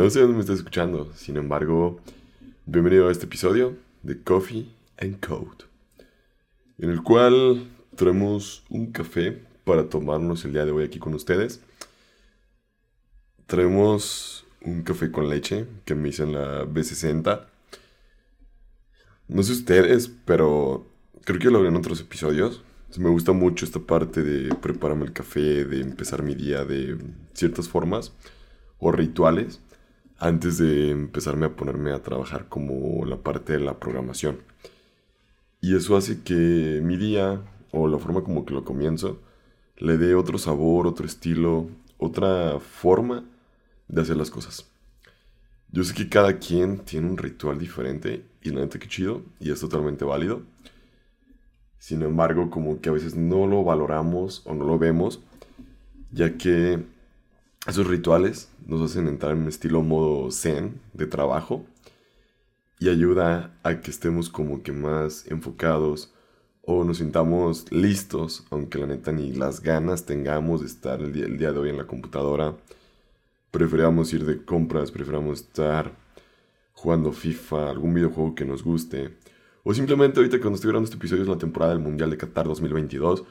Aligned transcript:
no 0.00 0.08
sé 0.08 0.20
dónde 0.20 0.36
me 0.36 0.40
estás 0.40 0.58
escuchando. 0.58 1.12
Sin 1.14 1.36
embargo, 1.36 2.00
bienvenido 2.64 3.08
a 3.08 3.12
este 3.12 3.26
episodio 3.26 3.76
de 4.02 4.22
Coffee 4.22 4.74
and 4.96 5.20
Code, 5.20 5.66
en 6.78 6.88
el 6.88 7.02
cual 7.02 7.68
traemos 7.94 8.64
un 8.70 8.90
café 8.90 9.42
para 9.64 9.90
tomarnos 9.90 10.46
el 10.46 10.54
día 10.54 10.64
de 10.64 10.70
hoy 10.72 10.84
aquí 10.84 10.98
con 10.98 11.12
ustedes. 11.12 11.60
Traemos 13.46 14.46
un 14.62 14.82
café 14.82 15.12
con 15.12 15.28
leche 15.28 15.66
que 15.84 15.94
me 15.94 16.08
hice 16.08 16.22
en 16.22 16.32
la 16.32 16.64
B60. 16.64 17.46
No 19.28 19.42
sé 19.42 19.52
ustedes, 19.52 20.10
pero 20.24 20.86
creo 21.24 21.38
que 21.38 21.50
lo 21.50 21.58
hablé 21.58 21.68
en 21.68 21.76
otros 21.76 22.00
episodios. 22.00 22.62
Me 22.96 23.10
gusta 23.10 23.32
mucho 23.32 23.66
esta 23.66 23.80
parte 23.80 24.22
de 24.22 24.54
prepararme 24.54 25.04
el 25.04 25.12
café, 25.12 25.66
de 25.66 25.82
empezar 25.82 26.22
mi 26.22 26.34
día 26.34 26.64
de 26.64 26.96
ciertas 27.34 27.68
formas 27.68 28.12
o 28.78 28.90
rituales 28.90 29.60
antes 30.22 30.56
de 30.56 30.90
empezarme 30.90 31.46
a 31.46 31.56
ponerme 31.56 31.90
a 31.92 32.00
trabajar 32.00 32.48
como 32.48 33.04
la 33.04 33.16
parte 33.16 33.54
de 33.54 33.58
la 33.58 33.80
programación. 33.80 34.38
Y 35.60 35.74
eso 35.74 35.96
hace 35.96 36.22
que 36.22 36.80
mi 36.80 36.96
día 36.96 37.42
o 37.72 37.88
la 37.88 37.98
forma 37.98 38.22
como 38.22 38.46
que 38.46 38.54
lo 38.54 38.64
comienzo 38.64 39.20
le 39.78 39.98
dé 39.98 40.14
otro 40.14 40.38
sabor, 40.38 40.86
otro 40.86 41.06
estilo, 41.06 41.68
otra 41.98 42.60
forma 42.60 43.24
de 43.88 44.00
hacer 44.00 44.16
las 44.16 44.30
cosas. 44.30 44.70
Yo 45.72 45.82
sé 45.82 45.92
que 45.92 46.08
cada 46.08 46.38
quien 46.38 46.78
tiene 46.78 47.08
un 47.08 47.18
ritual 47.18 47.58
diferente 47.58 48.24
y 48.42 48.50
la 48.50 48.60
neta 48.60 48.78
que 48.78 48.86
chido 48.86 49.22
y 49.40 49.50
es 49.50 49.60
totalmente 49.60 50.04
válido. 50.04 50.42
Sin 51.78 52.00
embargo, 52.02 52.48
como 52.48 52.80
que 52.80 52.90
a 52.90 52.92
veces 52.92 53.16
no 53.16 53.48
lo 53.48 53.64
valoramos 53.64 54.42
o 54.44 54.54
no 54.54 54.64
lo 54.66 54.78
vemos, 54.78 55.20
ya 56.12 56.38
que 56.38 56.84
esos 57.66 57.86
rituales 57.86 58.50
nos 58.66 58.90
hacen 58.90 59.06
entrar 59.06 59.32
en 59.32 59.42
un 59.42 59.48
estilo 59.48 59.82
modo 59.82 60.30
zen 60.30 60.80
de 60.94 61.06
trabajo 61.06 61.64
y 62.80 62.88
ayuda 62.88 63.56
a 63.62 63.80
que 63.80 63.90
estemos 63.90 64.28
como 64.28 64.62
que 64.62 64.72
más 64.72 65.26
enfocados 65.30 66.12
o 66.62 66.84
nos 66.84 66.98
sintamos 66.98 67.70
listos, 67.70 68.44
aunque 68.50 68.78
la 68.78 68.86
neta 68.86 69.12
ni 69.12 69.32
las 69.32 69.62
ganas 69.62 70.06
tengamos 70.06 70.60
de 70.60 70.66
estar 70.66 71.00
el 71.00 71.12
día, 71.12 71.26
el 71.26 71.38
día 71.38 71.52
de 71.52 71.58
hoy 71.58 71.70
en 71.70 71.76
la 71.76 71.86
computadora. 71.86 72.56
Preferamos 73.50 74.12
ir 74.12 74.24
de 74.24 74.44
compras, 74.44 74.90
preferamos 74.90 75.40
estar 75.42 75.92
jugando 76.72 77.12
FIFA, 77.12 77.70
algún 77.70 77.94
videojuego 77.94 78.34
que 78.34 78.44
nos 78.44 78.64
guste. 78.64 79.16
O 79.62 79.72
simplemente 79.74 80.18
ahorita 80.18 80.40
cuando 80.40 80.56
estoy 80.56 80.68
grabando 80.70 80.86
este 80.86 80.96
episodio 80.96 81.22
es 81.22 81.28
la 81.28 81.38
temporada 81.38 81.72
del 81.72 81.82
Mundial 81.82 82.10
de 82.10 82.16
Qatar 82.16 82.46
2022 82.46 83.24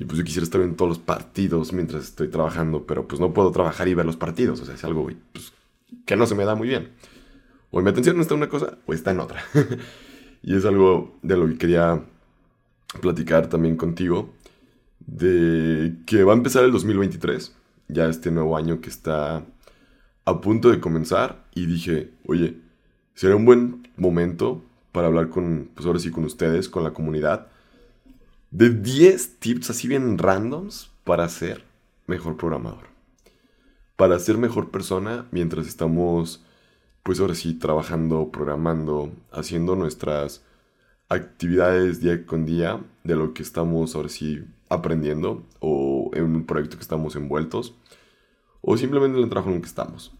y 0.00 0.06
pues 0.06 0.18
yo 0.18 0.24
quisiera 0.24 0.44
estar 0.44 0.62
en 0.62 0.76
todos 0.76 0.88
los 0.88 0.98
partidos 0.98 1.74
mientras 1.74 2.04
estoy 2.04 2.28
trabajando, 2.28 2.86
pero 2.86 3.06
pues 3.06 3.20
no 3.20 3.34
puedo 3.34 3.52
trabajar 3.52 3.86
y 3.86 3.92
ver 3.92 4.06
los 4.06 4.16
partidos. 4.16 4.58
O 4.62 4.64
sea, 4.64 4.74
es 4.74 4.82
algo 4.82 5.06
pues, 5.34 5.52
que 6.06 6.16
no 6.16 6.26
se 6.26 6.34
me 6.34 6.46
da 6.46 6.54
muy 6.54 6.68
bien. 6.68 6.88
O 7.70 7.82
mi 7.82 7.90
atención 7.90 8.18
está 8.18 8.32
en 8.32 8.40
una 8.40 8.48
cosa 8.48 8.78
o 8.86 8.94
está 8.94 9.10
en 9.10 9.20
otra. 9.20 9.44
y 10.42 10.56
es 10.56 10.64
algo 10.64 11.18
de 11.20 11.36
lo 11.36 11.46
que 11.48 11.58
quería 11.58 12.02
platicar 13.02 13.48
también 13.50 13.76
contigo. 13.76 14.32
De 15.00 15.96
que 16.06 16.24
va 16.24 16.32
a 16.32 16.36
empezar 16.36 16.64
el 16.64 16.72
2023. 16.72 17.54
Ya 17.88 18.08
este 18.08 18.30
nuevo 18.30 18.56
año 18.56 18.80
que 18.80 18.88
está 18.88 19.44
a 20.24 20.40
punto 20.40 20.70
de 20.70 20.80
comenzar. 20.80 21.44
Y 21.54 21.66
dije, 21.66 22.10
oye, 22.24 22.56
será 23.14 23.36
un 23.36 23.44
buen 23.44 23.86
momento 23.98 24.64
para 24.92 25.08
hablar 25.08 25.28
con, 25.28 25.68
pues 25.74 25.84
ahora 25.86 25.98
sí, 25.98 26.10
con 26.10 26.24
ustedes, 26.24 26.70
con 26.70 26.84
la 26.84 26.94
comunidad 26.94 27.49
de 28.50 28.70
10 28.70 29.38
tips 29.38 29.70
así 29.70 29.88
bien 29.88 30.18
randoms 30.18 30.90
para 31.04 31.28
ser 31.28 31.64
mejor 32.06 32.36
programador. 32.36 32.88
Para 33.96 34.18
ser 34.18 34.38
mejor 34.38 34.70
persona 34.70 35.26
mientras 35.30 35.66
estamos, 35.66 36.44
pues 37.02 37.20
ahora 37.20 37.34
sí, 37.34 37.54
trabajando, 37.54 38.30
programando, 38.30 39.12
haciendo 39.30 39.76
nuestras 39.76 40.42
actividades 41.08 42.00
día 42.00 42.24
con 42.26 42.44
día 42.44 42.80
de 43.04 43.16
lo 43.16 43.34
que 43.34 43.42
estamos 43.42 43.94
ahora 43.94 44.08
sí 44.08 44.44
aprendiendo 44.68 45.44
o 45.58 46.10
en 46.14 46.24
un 46.24 46.46
proyecto 46.46 46.76
que 46.76 46.82
estamos 46.82 47.16
envueltos 47.16 47.74
o 48.60 48.76
simplemente 48.76 49.18
en 49.18 49.24
el 49.24 49.30
trabajo 49.30 49.50
en 49.50 49.56
el 49.56 49.62
que 49.62 49.68
estamos. 49.68 50.12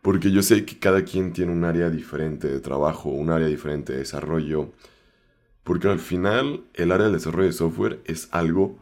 Porque 0.00 0.32
yo 0.32 0.42
sé 0.42 0.64
que 0.64 0.78
cada 0.78 1.04
quien 1.04 1.32
tiene 1.32 1.52
un 1.52 1.64
área 1.64 1.90
diferente 1.90 2.48
de 2.48 2.60
trabajo, 2.60 3.10
un 3.10 3.30
área 3.30 3.46
diferente 3.46 3.92
de 3.92 4.00
desarrollo, 4.00 4.72
porque 5.64 5.88
al 5.88 5.98
final 5.98 6.64
el 6.74 6.92
área 6.92 7.06
del 7.06 7.14
desarrollo 7.14 7.46
de 7.46 7.52
software 7.52 8.00
es 8.04 8.28
algo 8.32 8.78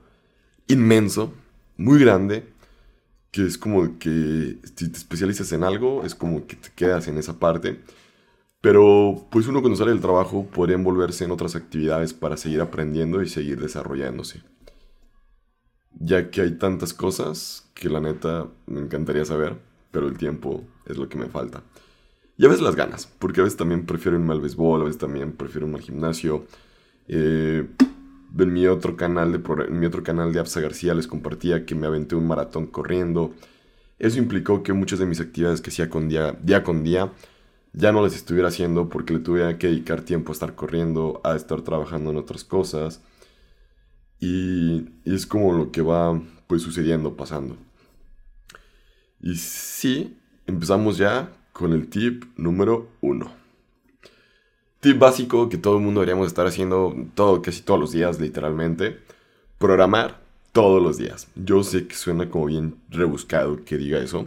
inmenso, 0.67 1.33
muy 1.77 1.99
grande, 1.99 2.47
que 3.31 3.45
es 3.45 3.59
como 3.59 3.99
que 3.99 4.59
si 4.77 4.91
te 4.91 4.99
especializas 4.99 5.53
en 5.53 5.65
algo, 5.65 6.05
es 6.05 6.15
como 6.15 6.47
que 6.47 6.57
te 6.57 6.71
quedas 6.75 7.09
en 7.09 7.19
esa 7.19 7.39
parte. 7.39 7.81
Pero 8.61 9.27
pues 9.31 9.47
uno 9.47 9.61
cuando 9.61 9.79
sale 9.79 9.91
del 9.93 10.01
trabajo 10.01 10.47
podría 10.47 10.77
envolverse 10.77 11.25
en 11.25 11.31
otras 11.31 11.57
actividades 11.57 12.13
para 12.13 12.37
seguir 12.37 12.61
aprendiendo 12.61 13.23
y 13.23 13.29
seguir 13.29 13.61
desarrollándose. 13.61 14.43
Ya 15.99 16.31
que 16.31 16.43
hay 16.43 16.59
tantas 16.59 16.93
cosas 16.93 17.71
que 17.75 17.89
la 17.89 18.01
neta 18.01 18.49
me 18.67 18.81
encantaría 18.81 19.25
saber, 19.25 19.59
pero 19.91 20.09
el 20.09 20.19
tiempo 20.19 20.65
es 20.87 20.97
lo 20.99 21.09
que 21.09 21.19
me 21.19 21.29
falta. 21.29 21.63
Y 22.37 22.45
a 22.45 22.49
veces 22.49 22.63
las 22.63 22.77
ganas, 22.77 23.07
porque 23.07 23.41
a 23.41 23.45
veces 23.45 23.59
también 23.59 23.87
prefiero 23.87 24.19
irme 24.19 24.33
al 24.33 24.41
béisbol, 24.41 24.83
a 24.83 24.85
veces 24.85 24.99
también 24.99 25.33
prefiero 25.33 25.67
irme 25.67 25.79
al 25.79 25.85
gimnasio, 25.85 26.47
eh, 27.13 27.67
en 28.39 28.53
mi 28.53 28.69
otro 28.69 28.97
canal 28.97 29.33
de 29.33 29.39
mi 29.69 29.85
otro 29.87 30.05
canal 30.05 30.33
de 30.33 30.39
Absa 30.39 30.61
García 30.61 30.95
les 30.95 31.09
compartía 31.09 31.67
que 31.67 31.75
me 31.75 31.89
aventé 31.89 32.15
un 32.15 32.27
maratón 32.29 32.67
corriendo. 32.69 33.35
Eso 33.99 34.19
implicó 34.19 34.63
que 34.63 34.73
muchas 34.73 35.01
de 35.01 35.07
mis 35.07 35.21
actividades 35.21 35.61
que 35.61 35.71
hacía 35.71 35.91
día 36.43 36.63
con 36.63 36.85
día 36.85 37.13
ya 37.73 37.93
no 37.93 38.03
las 38.03 38.15
estuviera 38.15 38.49
haciendo 38.49 38.89
porque 38.89 39.15
le 39.15 39.21
tuve 39.21 39.59
que 39.59 39.67
dedicar 39.69 40.03
tiempo 40.03 40.31
a 40.31 40.35
estar 40.35 40.55
corriendo, 40.55 41.21
a 41.25 41.35
estar 41.35 41.63
trabajando 41.63 42.11
en 42.11 42.17
otras 42.17 42.45
cosas. 42.45 43.03
Y, 44.21 44.87
y 45.05 45.15
es 45.15 45.27
como 45.27 45.53
lo 45.53 45.73
que 45.73 45.83
va 45.83 46.23
pues 46.47 46.63
sucediendo, 46.63 47.17
pasando. 47.17 47.57
Y 49.21 49.35
sí, 49.37 50.17
empezamos 50.47 50.97
ya 50.97 51.33
con 51.53 51.73
el 51.73 51.89
tip 51.89 52.25
número 52.37 52.89
uno 53.01 53.40
tip 54.81 54.99
básico 54.99 55.49
que 55.49 55.59
todo 55.59 55.77
el 55.77 55.83
mundo 55.83 56.01
deberíamos 56.01 56.27
estar 56.27 56.47
haciendo 56.47 56.95
todo, 57.15 57.43
casi 57.43 57.63
todos 57.63 57.79
los 57.79 57.93
días, 57.93 58.21
literalmente. 58.21 58.99
Programar 59.59 60.21
todos 60.53 60.83
los 60.83 60.97
días. 60.97 61.29
Yo 61.37 61.63
sé 61.63 61.87
que 61.87 61.95
suena 61.95 62.31
como 62.31 62.47
bien 62.47 62.77
rebuscado 62.89 63.65
que 63.65 63.77
diga 63.77 63.99
eso. 63.99 64.27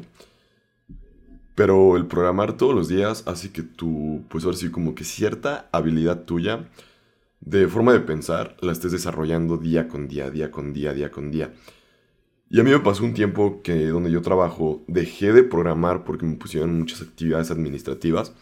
Pero 1.56 1.98
el 1.98 2.08
programar 2.08 2.58
todos 2.58 2.74
los 2.74 2.88
días 2.88 3.24
hace 3.28 3.52
que 3.52 3.62
tú, 3.62 4.24
pues 4.30 4.44
ahora 4.46 4.58
sí, 4.58 4.72
como 4.72 4.96
que 4.96 5.04
cierta 5.04 5.70
habilidad 5.72 6.24
tuya 6.24 6.68
de 7.42 7.68
forma 7.68 7.94
de 7.94 8.00
pensar 8.00 8.56
la 8.62 8.72
estés 8.72 8.92
desarrollando 8.92 9.58
día 9.58 9.88
con 9.88 10.08
día, 10.08 10.30
día 10.30 10.50
con 10.50 10.74
día, 10.74 10.94
día 10.94 11.12
con 11.12 11.30
día. 11.30 11.54
Y 12.50 12.60
a 12.60 12.64
mí 12.64 12.72
me 12.72 12.80
pasó 12.80 13.04
un 13.04 13.14
tiempo 13.14 13.62
que 13.64 13.88
donde 13.88 14.12
yo 14.12 14.22
trabajo 14.22 14.84
dejé 14.88 15.34
de 15.34 15.44
programar 15.44 16.04
porque 16.04 16.26
me 16.26 16.36
pusieron 16.36 16.78
muchas 16.78 17.02
actividades 17.02 17.52
administrativas 17.52 18.34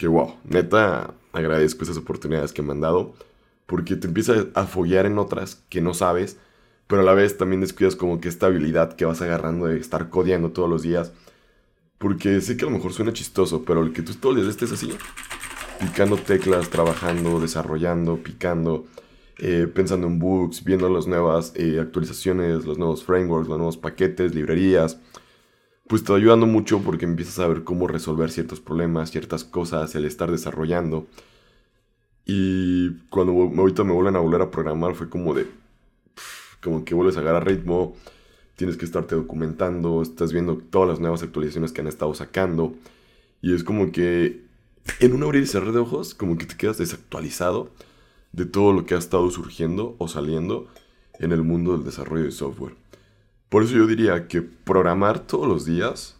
que 0.00 0.08
wow, 0.08 0.36
neta 0.44 1.12
agradezco 1.34 1.84
esas 1.84 1.98
oportunidades 1.98 2.54
que 2.54 2.62
me 2.62 2.72
han 2.72 2.80
dado, 2.80 3.12
porque 3.66 3.96
te 3.96 4.06
empiezas 4.06 4.46
a 4.54 4.64
foguear 4.64 5.04
en 5.04 5.18
otras 5.18 5.62
que 5.68 5.82
no 5.82 5.92
sabes, 5.92 6.38
pero 6.86 7.02
a 7.02 7.04
la 7.04 7.12
vez 7.12 7.36
también 7.36 7.60
descuidas 7.60 7.96
como 7.96 8.18
que 8.18 8.30
esta 8.30 8.46
habilidad 8.46 8.94
que 8.94 9.04
vas 9.04 9.20
agarrando 9.20 9.66
de 9.66 9.78
estar 9.78 10.08
codeando 10.08 10.52
todos 10.52 10.70
los 10.70 10.80
días, 10.80 11.12
porque 11.98 12.40
sé 12.40 12.56
que 12.56 12.64
a 12.64 12.70
lo 12.70 12.74
mejor 12.74 12.94
suena 12.94 13.12
chistoso, 13.12 13.62
pero 13.66 13.82
el 13.82 13.92
que 13.92 14.00
tú 14.00 14.14
todos 14.14 14.36
los 14.36 14.44
días 14.44 14.56
estés 14.56 14.72
así, 14.72 14.90
picando 15.78 16.16
teclas, 16.16 16.70
trabajando, 16.70 17.38
desarrollando, 17.38 18.22
picando, 18.22 18.86
eh, 19.36 19.68
pensando 19.72 20.06
en 20.06 20.18
bugs, 20.18 20.64
viendo 20.64 20.88
las 20.88 21.08
nuevas 21.08 21.52
eh, 21.56 21.78
actualizaciones, 21.78 22.64
los 22.64 22.78
nuevos 22.78 23.04
frameworks, 23.04 23.50
los 23.50 23.58
nuevos 23.58 23.76
paquetes, 23.76 24.34
librerías, 24.34 24.98
pues 25.90 26.04
te 26.04 26.12
va 26.12 26.18
ayudando 26.18 26.46
mucho 26.46 26.78
porque 26.82 27.04
empiezas 27.04 27.40
a 27.40 27.48
ver 27.48 27.64
cómo 27.64 27.88
resolver 27.88 28.30
ciertos 28.30 28.60
problemas, 28.60 29.10
ciertas 29.10 29.42
cosas, 29.42 29.92
el 29.96 30.04
estar 30.04 30.30
desarrollando. 30.30 31.08
Y 32.24 32.90
cuando 33.10 33.32
ahorita 33.32 33.82
me 33.82 33.92
vuelven 33.92 34.14
a 34.14 34.20
volver 34.20 34.40
a 34.40 34.52
programar 34.52 34.94
fue 34.94 35.10
como 35.10 35.34
de, 35.34 35.48
como 36.62 36.84
que 36.84 36.94
vuelves 36.94 37.16
a 37.16 37.20
agarrar 37.20 37.44
ritmo, 37.44 37.96
tienes 38.54 38.76
que 38.76 38.84
estarte 38.84 39.16
documentando, 39.16 40.00
estás 40.00 40.32
viendo 40.32 40.58
todas 40.58 40.88
las 40.88 41.00
nuevas 41.00 41.24
actualizaciones 41.24 41.72
que 41.72 41.80
han 41.80 41.88
estado 41.88 42.14
sacando. 42.14 42.72
Y 43.42 43.52
es 43.52 43.64
como 43.64 43.90
que 43.90 44.44
en 45.00 45.12
un 45.12 45.24
abrir 45.24 45.42
y 45.42 45.46
cerrar 45.48 45.72
de 45.72 45.80
ojos, 45.80 46.14
como 46.14 46.38
que 46.38 46.46
te 46.46 46.56
quedas 46.56 46.78
desactualizado 46.78 47.68
de 48.30 48.46
todo 48.46 48.72
lo 48.72 48.86
que 48.86 48.94
ha 48.94 48.98
estado 48.98 49.28
surgiendo 49.32 49.96
o 49.98 50.06
saliendo 50.06 50.68
en 51.18 51.32
el 51.32 51.42
mundo 51.42 51.72
del 51.72 51.84
desarrollo 51.84 52.26
de 52.26 52.30
software. 52.30 52.76
Por 53.50 53.64
eso 53.64 53.74
yo 53.74 53.86
diría 53.86 54.28
que 54.28 54.42
programar 54.42 55.26
todos 55.26 55.46
los 55.46 55.66
días 55.66 56.16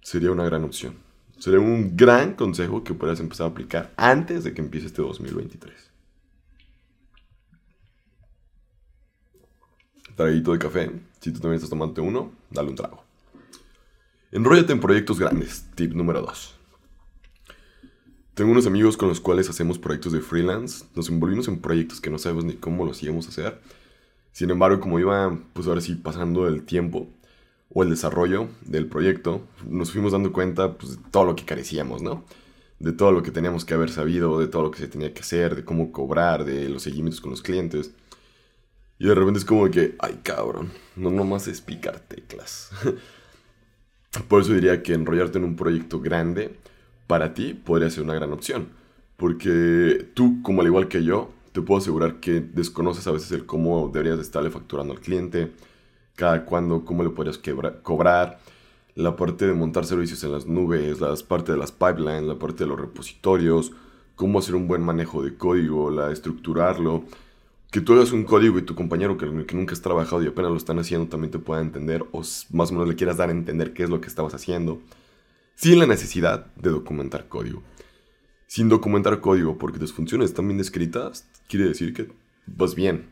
sería 0.00 0.32
una 0.32 0.44
gran 0.44 0.64
opción. 0.64 0.94
Sería 1.38 1.60
un 1.60 1.96
gran 1.96 2.32
consejo 2.32 2.82
que 2.82 2.94
puedas 2.94 3.20
empezar 3.20 3.46
a 3.46 3.50
aplicar 3.50 3.92
antes 3.98 4.42
de 4.42 4.54
que 4.54 4.62
empiece 4.62 4.86
este 4.86 5.02
2023. 5.02 5.74
Traguito 10.16 10.52
de 10.52 10.58
café. 10.58 10.90
Si 11.20 11.30
tú 11.30 11.40
también 11.40 11.56
estás 11.56 11.68
tomando 11.68 12.02
uno, 12.02 12.32
dale 12.50 12.70
un 12.70 12.76
trago. 12.76 13.04
Enróllate 14.32 14.72
en 14.72 14.80
proyectos 14.80 15.18
grandes. 15.18 15.66
Tip 15.74 15.92
número 15.92 16.22
2. 16.22 16.54
Tengo 18.32 18.50
unos 18.50 18.66
amigos 18.66 18.96
con 18.96 19.10
los 19.10 19.20
cuales 19.20 19.50
hacemos 19.50 19.78
proyectos 19.78 20.12
de 20.12 20.22
freelance. 20.22 20.86
Nos 20.94 21.10
envolvimos 21.10 21.48
en 21.48 21.60
proyectos 21.60 22.00
que 22.00 22.08
no 22.08 22.18
sabemos 22.18 22.44
ni 22.44 22.54
cómo 22.54 22.86
los 22.86 23.02
íbamos 23.02 23.26
a 23.26 23.28
hacer. 23.28 23.60
Sin 24.36 24.50
embargo, 24.50 24.80
como 24.80 25.00
iba, 25.00 25.34
pues 25.54 25.66
ahora 25.66 25.80
sí, 25.80 25.94
pasando 25.94 26.46
el 26.46 26.64
tiempo 26.64 27.08
o 27.70 27.82
el 27.82 27.88
desarrollo 27.88 28.48
del 28.60 28.86
proyecto, 28.86 29.48
nos 29.66 29.92
fuimos 29.92 30.12
dando 30.12 30.30
cuenta 30.30 30.76
pues, 30.76 31.02
de 31.02 31.10
todo 31.10 31.24
lo 31.24 31.34
que 31.34 31.46
carecíamos, 31.46 32.02
¿no? 32.02 32.22
De 32.78 32.92
todo 32.92 33.12
lo 33.12 33.22
que 33.22 33.30
teníamos 33.30 33.64
que 33.64 33.72
haber 33.72 33.88
sabido, 33.88 34.38
de 34.38 34.46
todo 34.46 34.64
lo 34.64 34.70
que 34.70 34.80
se 34.80 34.88
tenía 34.88 35.14
que 35.14 35.20
hacer, 35.20 35.56
de 35.56 35.64
cómo 35.64 35.90
cobrar, 35.90 36.44
de 36.44 36.68
los 36.68 36.82
seguimientos 36.82 37.22
con 37.22 37.30
los 37.30 37.40
clientes. 37.40 37.94
Y 38.98 39.06
de 39.06 39.14
repente 39.14 39.38
es 39.38 39.46
como 39.46 39.70
que, 39.70 39.96
ay 40.00 40.20
cabrón, 40.22 40.70
no 40.96 41.10
nomás 41.10 41.48
es 41.48 41.62
picar 41.62 42.00
teclas. 42.00 42.72
Por 44.28 44.42
eso 44.42 44.52
diría 44.52 44.82
que 44.82 44.92
enrollarte 44.92 45.38
en 45.38 45.44
un 45.44 45.56
proyecto 45.56 45.98
grande 45.98 46.58
para 47.06 47.32
ti 47.32 47.54
podría 47.54 47.88
ser 47.88 48.04
una 48.04 48.14
gran 48.14 48.34
opción. 48.34 48.68
Porque 49.16 50.10
tú, 50.12 50.42
como 50.42 50.60
al 50.60 50.66
igual 50.66 50.88
que 50.88 51.02
yo, 51.04 51.32
te 51.56 51.62
puedo 51.62 51.78
asegurar 51.78 52.20
que 52.20 52.40
desconoces 52.40 53.06
a 53.06 53.12
veces 53.12 53.32
el 53.32 53.46
cómo 53.46 53.88
deberías 53.88 54.18
estarle 54.18 54.50
facturando 54.50 54.92
al 54.92 55.00
cliente, 55.00 55.52
cada 56.14 56.44
cuándo, 56.44 56.84
cómo 56.84 57.02
le 57.02 57.08
podrías 57.08 57.40
cobrar, 57.82 58.40
la 58.94 59.16
parte 59.16 59.46
de 59.46 59.54
montar 59.54 59.86
servicios 59.86 60.22
en 60.24 60.32
las 60.32 60.44
nubes, 60.44 61.00
la 61.00 61.14
parte 61.26 61.52
de 61.52 61.58
las 61.58 61.72
pipelines, 61.72 62.24
la 62.24 62.38
parte 62.38 62.64
de 62.64 62.68
los 62.68 62.78
repositorios, 62.78 63.72
cómo 64.16 64.38
hacer 64.38 64.54
un 64.54 64.68
buen 64.68 64.82
manejo 64.82 65.22
de 65.22 65.34
código, 65.34 65.90
la 65.90 66.12
estructurarlo. 66.12 67.04
Que 67.70 67.80
tú 67.80 67.94
hagas 67.94 68.12
un 68.12 68.24
código 68.24 68.58
y 68.58 68.62
tu 68.62 68.74
compañero 68.74 69.16
que, 69.16 69.46
que 69.46 69.56
nunca 69.56 69.72
has 69.72 69.80
trabajado 69.80 70.22
y 70.22 70.26
apenas 70.26 70.50
lo 70.50 70.58
están 70.58 70.78
haciendo 70.78 71.08
también 71.08 71.30
te 71.30 71.38
pueda 71.38 71.62
entender 71.62 72.04
o 72.12 72.20
más 72.50 72.70
o 72.70 72.74
menos 72.74 72.86
le 72.86 72.96
quieras 72.96 73.16
dar 73.16 73.30
a 73.30 73.32
entender 73.32 73.72
qué 73.72 73.84
es 73.84 73.88
lo 73.88 74.02
que 74.02 74.08
estabas 74.08 74.34
haciendo 74.34 74.82
sin 75.54 75.78
la 75.78 75.86
necesidad 75.86 76.54
de 76.56 76.68
documentar 76.68 77.28
código. 77.28 77.62
Sin 78.46 78.68
documentar 78.68 79.20
código, 79.20 79.58
porque 79.58 79.78
tus 79.78 79.92
funciones 79.92 80.30
están 80.30 80.46
bien 80.46 80.58
descritas, 80.58 81.28
quiere 81.48 81.66
decir 81.66 81.92
que 81.92 82.08
vas 82.46 82.74
bien. 82.74 83.06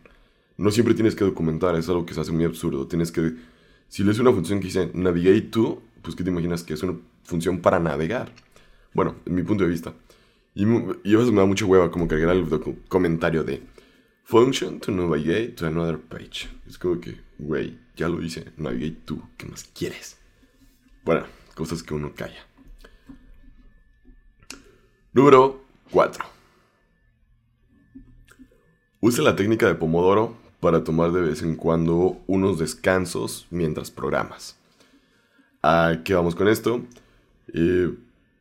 No 0.56 0.70
siempre 0.70 0.94
tienes 0.94 1.16
que 1.16 1.25
documentar, 1.25 1.75
es 1.76 1.88
algo 1.88 2.06
que 2.06 2.14
se 2.14 2.20
hace 2.20 2.32
muy 2.32 2.44
absurdo. 2.44 2.86
Tienes 2.86 3.10
que, 3.10 3.34
si 3.88 4.04
lees 4.04 4.19
una 4.20 4.32
función 4.32 4.60
que 4.60 4.66
dice 4.66 4.90
navigate 4.94 5.42
to, 5.42 5.82
pues 6.02 6.14
¿qué 6.14 6.22
te 6.22 6.31
imaginas 6.31 6.62
que 6.62 6.75
es 6.75 6.82
una 6.82 6.98
función 7.25 7.60
para 7.60 7.81
navegar? 7.81 8.32
Bueno, 8.92 9.16
en 9.26 9.34
mi 9.34 9.42
punto 9.42 9.64
de 9.64 9.70
vista. 9.70 9.94
Y, 10.54 10.64
y 10.64 11.14
a 11.14 11.19
veces 11.19 11.32
me 11.32 11.40
da 11.40 11.46
mucha 11.46 11.64
hueva 11.64 11.90
como 11.90 12.06
cargar 12.06 12.36
el 12.36 12.48
comentario 12.88 13.42
de 13.42 13.62
function 14.22 14.78
to 14.78 14.92
navigate 14.92 15.48
to 15.48 15.66
another 15.66 15.98
page. 15.98 16.48
Es 16.66 16.78
como 16.78 17.00
que, 17.00 17.20
güey, 17.38 17.76
ya 17.96 18.08
lo 18.08 18.19
dice, 18.19 18.52
navigate 18.56 19.00
to, 19.04 19.28
¿qué 19.36 19.46
más 19.46 19.64
quieres? 19.64 20.16
Bueno, 21.04 21.26
cosas 21.54 21.82
que 21.82 21.94
uno 21.94 22.12
calla. 22.14 22.46
Número 25.14 25.62
4. 25.93 26.25
Use 29.00 29.22
la 29.22 29.37
técnica 29.37 29.69
de 29.69 29.76
Pomodoro 29.76 30.37
para 30.58 30.82
tomar 30.82 31.12
de 31.12 31.20
vez 31.20 31.40
en 31.43 31.55
cuando 31.55 32.19
unos 32.26 32.58
descansos 32.58 33.46
mientras 33.50 33.93
programas. 33.93 34.58
¿A 35.62 36.00
qué 36.05 36.14
vamos 36.14 36.34
con 36.34 36.49
esto? 36.49 36.82
Eh, 37.52 37.94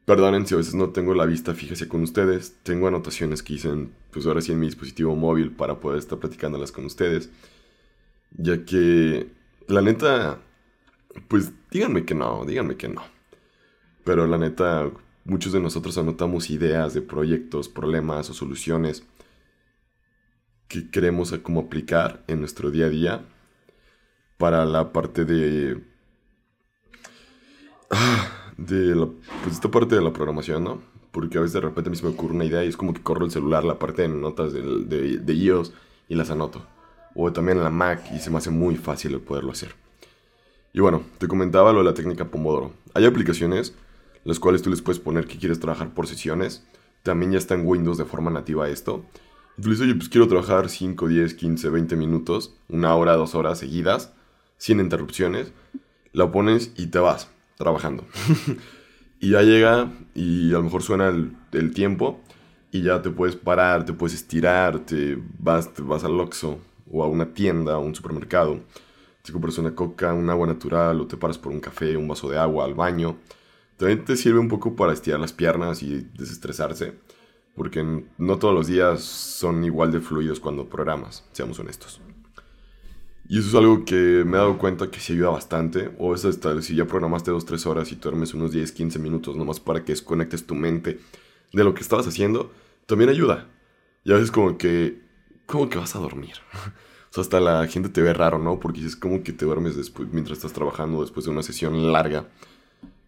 perdonen 0.05 0.47
si 0.47 0.55
a 0.55 0.57
veces 0.57 0.73
no 0.73 0.89
tengo 0.89 1.13
la 1.13 1.27
vista 1.27 1.53
fija 1.53 1.75
con 1.87 2.01
ustedes. 2.01 2.55
Tengo 2.63 2.87
anotaciones 2.87 3.43
que 3.43 3.53
hice 3.53 3.69
pues 4.09 4.25
ahora 4.25 4.41
sí 4.41 4.51
en 4.51 4.59
mi 4.59 4.65
dispositivo 4.65 5.15
móvil 5.15 5.51
para 5.51 5.79
poder 5.79 5.99
estar 5.99 6.17
platicándolas 6.17 6.71
con 6.71 6.85
ustedes. 6.85 7.29
Ya 8.35 8.65
que, 8.65 9.27
la 9.67 9.83
neta, 9.83 10.39
pues 11.27 11.51
díganme 11.69 12.03
que 12.03 12.15
no, 12.15 12.45
díganme 12.45 12.77
que 12.77 12.89
no. 12.89 13.03
Pero 14.03 14.25
la 14.25 14.39
neta, 14.39 14.89
muchos 15.25 15.53
de 15.53 15.59
nosotros 15.59 15.97
anotamos 15.97 16.49
ideas 16.49 16.93
de 16.93 17.01
proyectos, 17.01 17.69
problemas 17.69 18.29
o 18.29 18.33
soluciones 18.33 19.03
que 20.67 20.89
queremos 20.89 21.31
como 21.43 21.61
aplicar 21.61 22.23
en 22.27 22.39
nuestro 22.39 22.71
día 22.71 22.87
a 22.87 22.89
día 22.89 23.25
para 24.37 24.65
la 24.65 24.91
parte 24.91 25.25
de... 25.25 25.81
De 28.55 28.93
la, 28.93 29.07
pues 29.41 29.55
esta 29.55 29.71
parte 29.71 29.95
de 29.95 30.01
la 30.01 30.13
programación, 30.13 30.63
¿no? 30.63 30.79
Porque 31.11 31.39
a 31.39 31.41
veces 31.41 31.53
de 31.53 31.61
repente 31.61 31.89
a 31.89 31.91
mí 31.91 31.97
se 31.97 32.03
me 32.03 32.11
ocurre 32.11 32.35
una 32.35 32.45
idea 32.45 32.63
y 32.63 32.67
es 32.67 32.77
como 32.77 32.93
que 32.93 33.01
corro 33.01 33.25
el 33.25 33.31
celular, 33.31 33.63
la 33.63 33.79
parte 33.79 34.03
de 34.03 34.09
notas 34.09 34.53
de, 34.53 34.61
de, 34.61 35.17
de 35.17 35.33
iOS 35.33 35.73
y 36.07 36.13
las 36.13 36.29
anoto. 36.29 36.63
O 37.15 37.33
también 37.33 37.63
la 37.63 37.71
Mac 37.71 38.03
y 38.13 38.19
se 38.19 38.29
me 38.29 38.37
hace 38.37 38.51
muy 38.51 38.75
fácil 38.75 39.15
el 39.15 39.21
poderlo 39.21 39.51
hacer. 39.51 39.73
Y 40.71 40.81
bueno, 40.81 41.01
te 41.17 41.27
comentaba 41.27 41.73
lo 41.73 41.79
de 41.79 41.85
la 41.85 41.93
técnica 41.95 42.25
Pomodoro. 42.25 42.73
Hay 42.93 43.05
aplicaciones 43.05 43.75
las 44.23 44.39
cuales 44.39 44.61
tú 44.61 44.69
les 44.69 44.81
puedes 44.81 44.99
poner 44.99 45.27
que 45.27 45.37
quieres 45.37 45.59
trabajar 45.59 45.93
por 45.93 46.07
sesiones. 46.07 46.65
También 47.03 47.31
ya 47.31 47.37
está 47.37 47.55
en 47.55 47.65
Windows 47.65 47.97
de 47.97 48.05
forma 48.05 48.31
nativa 48.31 48.69
esto. 48.69 49.05
Y 49.57 49.61
tú 49.61 49.69
le 49.69 49.75
dices, 49.75 49.85
oye, 49.87 49.95
pues 49.95 50.09
quiero 50.09 50.27
trabajar 50.27 50.69
5, 50.69 51.07
10, 51.07 51.33
15, 51.33 51.69
20 51.69 51.95
minutos, 51.95 52.55
una 52.69 52.95
hora, 52.95 53.15
dos 53.15 53.35
horas 53.35 53.59
seguidas, 53.59 54.13
sin 54.57 54.79
interrupciones. 54.79 55.51
La 56.11 56.31
pones 56.31 56.71
y 56.77 56.87
te 56.87 56.99
vas 56.99 57.29
trabajando. 57.57 58.05
y 59.19 59.31
ya 59.31 59.41
llega 59.41 59.91
y 60.15 60.51
a 60.51 60.57
lo 60.57 60.63
mejor 60.63 60.83
suena 60.83 61.09
el, 61.09 61.73
tiempo 61.73 62.21
y 62.71 62.81
ya 62.81 63.01
te 63.01 63.09
puedes 63.09 63.35
parar, 63.35 63.85
te 63.85 63.93
puedes 63.93 64.15
estirar, 64.15 64.79
te 64.79 65.19
vas, 65.39 65.73
te 65.73 65.81
vas 65.81 66.03
al 66.03 66.19
Oxxo 66.19 66.59
o 66.91 67.03
a 67.03 67.07
una 67.07 67.33
tienda, 67.33 67.73
a 67.73 67.77
un 67.79 67.93
supermercado, 67.93 68.61
te 69.21 69.31
compras 69.31 69.57
una 69.57 69.75
coca, 69.75 70.13
un 70.13 70.29
agua 70.29 70.47
natural 70.47 70.99
o 71.01 71.07
te 71.07 71.17
paras 71.17 71.37
por 71.37 71.51
un 71.51 71.59
café, 71.59 71.95
un 71.95 72.07
vaso 72.07 72.29
de 72.29 72.37
agua, 72.37 72.65
al 72.65 72.73
baño 72.73 73.17
también 73.77 74.05
te 74.05 74.15
sirve 74.15 74.39
un 74.39 74.47
poco 74.47 74.75
para 74.75 74.93
estirar 74.93 75.19
las 75.19 75.33
piernas 75.33 75.83
y 75.83 76.07
desestresarse, 76.17 76.93
porque 77.55 78.03
no 78.17 78.39
todos 78.39 78.53
los 78.53 78.67
días 78.67 79.01
son 79.03 79.63
igual 79.63 79.91
de 79.91 79.99
fluidos 79.99 80.39
cuando 80.39 80.69
programas, 80.69 81.27
seamos 81.33 81.59
honestos. 81.59 82.01
Y 83.27 83.39
eso 83.39 83.49
es 83.49 83.55
algo 83.55 83.85
que 83.85 84.23
me 84.25 84.37
he 84.37 84.39
dado 84.39 84.57
cuenta 84.57 84.91
que 84.91 84.99
sí 84.99 85.13
ayuda 85.13 85.29
bastante. 85.29 85.91
O 85.97 86.13
es 86.13 86.25
hasta 86.25 86.61
si 86.61 86.75
ya 86.75 86.85
programaste 86.85 87.31
2-3 87.31 87.65
horas 87.67 87.91
y 87.91 87.95
duermes 87.95 88.33
unos 88.33 88.53
10-15 88.53 88.99
minutos 88.99 89.35
nomás 89.35 89.59
para 89.59 89.83
que 89.83 89.93
desconectes 89.93 90.45
tu 90.45 90.55
mente 90.55 90.99
de 91.53 91.63
lo 91.63 91.73
que 91.73 91.81
estabas 91.81 92.07
haciendo, 92.07 92.51
también 92.85 93.09
ayuda. 93.09 93.49
Y 94.03 94.11
a 94.11 94.15
veces 94.15 94.31
como 94.31 94.57
que, 94.57 95.01
como 95.45 95.69
que 95.69 95.77
vas 95.77 95.95
a 95.95 95.99
dormir. 95.99 96.33
o 97.09 97.13
sea, 97.13 97.21
hasta 97.21 97.39
la 97.39 97.65
gente 97.67 97.89
te 97.89 98.01
ve 98.01 98.13
raro, 98.13 98.39
¿no? 98.39 98.59
Porque 98.59 98.85
es 98.85 98.95
como 98.95 99.23
que 99.23 99.31
te 99.31 99.45
duermes 99.45 99.77
después, 99.77 100.09
mientras 100.11 100.39
estás 100.39 100.53
trabajando 100.53 101.01
después 101.01 101.25
de 101.25 101.31
una 101.31 101.43
sesión 101.43 101.91
larga. 101.93 102.27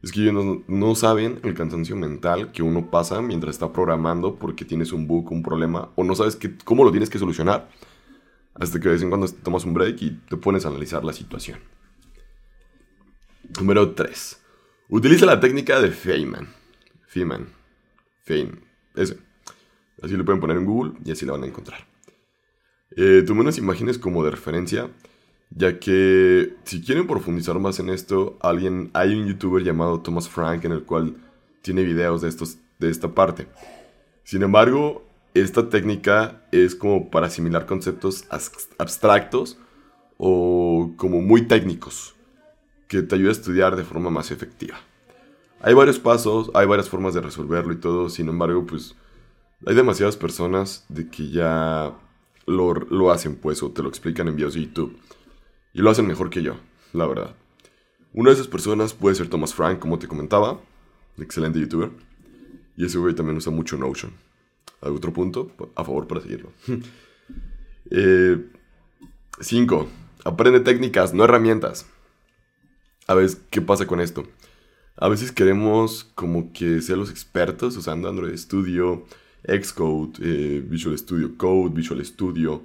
Es 0.05 0.11
que 0.11 0.21
ellos 0.21 0.61
no, 0.67 0.93
saben 0.93 1.39
el 1.41 1.55
cansancio 1.55 1.95
mental 1.95 2.51
que 2.51 2.61
uno 2.61 2.91
pasa 2.91 3.23
mientras 3.23 3.55
está 3.55 3.73
programando 3.73 4.35
porque 4.35 4.63
tienes 4.63 4.91
un 4.93 5.07
bug, 5.07 5.31
un 5.31 5.41
problema, 5.41 5.89
o 5.95 6.03
no 6.03 6.13
sabes 6.13 6.37
cómo 6.63 6.83
lo 6.83 6.91
tienes 6.91 7.09
que 7.09 7.17
solucionar. 7.17 7.71
Hasta 8.53 8.79
que 8.79 8.87
de 8.87 8.93
vez 8.93 9.01
en 9.01 9.09
cuando 9.09 9.27
tomas 9.27 9.65
un 9.65 9.73
break 9.73 9.99
y 10.03 10.11
te 10.29 10.37
pones 10.37 10.63
a 10.63 10.67
analizar 10.67 11.03
la 11.03 11.11
situación. 11.11 11.57
Número 13.59 13.95
3. 13.95 14.43
Utiliza 14.89 15.25
la 15.25 15.39
técnica 15.39 15.81
de 15.81 15.89
Feynman. 15.89 16.49
Feynman. 17.07 17.47
Feynman. 18.25 18.63
Ese. 18.93 19.17
Así 20.03 20.15
lo 20.15 20.23
pueden 20.23 20.39
poner 20.39 20.57
en 20.57 20.65
Google 20.65 20.93
y 21.03 21.13
así 21.13 21.25
la 21.25 21.31
van 21.31 21.45
a 21.45 21.47
encontrar. 21.47 21.79
Eh, 22.95 23.23
tomen 23.25 23.41
unas 23.41 23.57
imágenes 23.57 23.97
como 23.97 24.23
de 24.23 24.29
referencia 24.29 24.87
ya 25.55 25.79
que 25.79 26.53
si 26.65 26.81
quieren 26.81 27.07
profundizar 27.07 27.57
más 27.59 27.79
en 27.79 27.89
esto, 27.89 28.37
alguien, 28.41 28.91
hay 28.93 29.15
un 29.15 29.25
youtuber 29.25 29.63
llamado 29.63 30.01
Thomas 30.01 30.27
Frank 30.27 30.65
en 30.65 30.73
el 30.73 30.83
cual 30.83 31.15
tiene 31.61 31.83
videos 31.83 32.21
de, 32.21 32.29
estos, 32.29 32.57
de 32.77 32.89
esta 32.89 33.15
parte. 33.15 33.47
Sin 34.25 34.43
embargo, 34.43 35.05
esta 35.33 35.69
técnica 35.69 36.41
es 36.51 36.75
como 36.75 37.09
para 37.09 37.27
asimilar 37.27 37.65
conceptos 37.65 38.25
abstractos 38.77 39.57
o 40.17 40.91
como 40.97 41.21
muy 41.21 41.43
técnicos, 41.43 42.15
que 42.89 43.01
te 43.01 43.15
ayuda 43.15 43.29
a 43.29 43.33
estudiar 43.33 43.75
de 43.77 43.85
forma 43.85 44.09
más 44.09 44.31
efectiva. 44.31 44.75
Hay 45.61 45.73
varios 45.73 45.99
pasos, 45.99 46.51
hay 46.53 46.67
varias 46.67 46.89
formas 46.89 47.13
de 47.13 47.21
resolverlo 47.21 47.73
y 47.73 47.77
todo, 47.77 48.09
sin 48.09 48.27
embargo, 48.27 48.65
pues 48.65 48.95
hay 49.65 49.73
demasiadas 49.73 50.17
personas 50.17 50.85
de 50.89 51.09
que 51.09 51.29
ya 51.29 51.93
lo, 52.45 52.73
lo 52.73 53.11
hacen, 53.11 53.37
pues, 53.37 53.63
o 53.63 53.71
te 53.71 53.81
lo 53.81 53.89
explican 53.89 54.27
en 54.27 54.35
videos 54.35 54.53
de 54.53 54.61
YouTube. 54.61 54.97
Y 55.75 55.81
lo 55.81 55.89
hacen 55.89 56.07
mejor 56.07 56.29
que 56.29 56.41
yo, 56.41 56.55
la 56.93 57.05
verdad. 57.05 57.35
Una 58.13 58.29
de 58.29 58.35
esas 58.35 58.47
personas 58.47 58.93
puede 58.93 59.13
ser 59.13 59.27
Thomas 59.27 59.53
Frank, 59.53 59.77
como 59.77 59.99
te 59.99 60.07
comentaba. 60.07 60.61
Excelente 61.17 61.59
youtuber. 61.59 61.91
Y 62.77 62.85
ese 62.85 62.97
güey 62.97 63.13
también 63.13 63.35
usa 63.35 63.51
mucho 63.51 63.75
Notion. 63.77 64.13
¿Algún 64.79 64.99
otro 64.99 65.11
punto? 65.11 65.51
A 65.75 65.83
favor 65.83 66.07
para 66.07 66.21
seguirlo. 66.21 66.51
5. 66.65 66.81
Eh, 67.91 69.87
aprende 70.23 70.61
técnicas, 70.61 71.13
no 71.13 71.25
herramientas. 71.25 71.85
A 73.05 73.13
ver, 73.13 73.29
¿qué 73.49 73.61
pasa 73.61 73.85
con 73.85 73.99
esto? 73.99 74.25
A 74.95 75.09
veces 75.09 75.33
queremos 75.33 76.05
como 76.15 76.53
que 76.53 76.81
ser 76.81 76.97
los 76.97 77.11
expertos 77.11 77.75
usando 77.75 78.07
Android 78.07 78.37
Studio, 78.37 79.05
Xcode, 79.45 80.19
eh, 80.21 80.63
Visual 80.65 80.97
Studio 80.97 81.37
Code, 81.37 81.75
Visual 81.75 82.03
Studio 82.05 82.63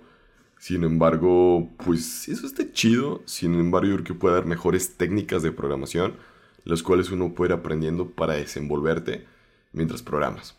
sin 0.61 0.85
embargo, 0.85 1.71
pues 1.87 2.29
eso 2.29 2.47
está 2.47 2.71
chido. 2.71 3.23
Sin 3.25 3.55
embargo, 3.55 3.89
yo 3.89 3.95
creo 3.95 4.05
que 4.05 4.15
puede 4.15 4.37
haber 4.37 4.47
mejores 4.47 4.99
técnicas 4.99 5.43
de 5.43 5.53
programación, 5.53 6.17
las 6.65 6.83
cuales 6.83 7.11
uno 7.11 7.33
puede 7.35 7.55
ir 7.55 7.59
aprendiendo 7.59 8.11
para 8.11 8.35
desenvolverte 8.35 9.25
mientras 9.73 10.03
programas. 10.03 10.59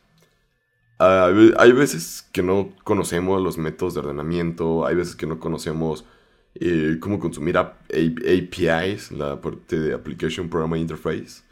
hay 0.98 1.72
veces 1.74 2.28
que 2.32 2.42
no 2.42 2.74
conocemos 2.84 3.42
los 3.44 3.60
métodos 3.60 3.94
de 3.94 4.00
ordenamiento, 4.00 4.88
hay 4.88 4.96
veces 4.96 5.16
que 5.16 5.28
no 5.28 5.40
conocemos 5.40 6.04
eh, 6.56 6.98
cómo 7.00 7.20
consumir 7.20 7.58
APIs, 7.60 9.12
la 9.12 9.40
parte 9.40 9.80
de 9.80 9.94
Application 9.94 10.50
Programming 10.50 10.82
Interface. 10.82 11.44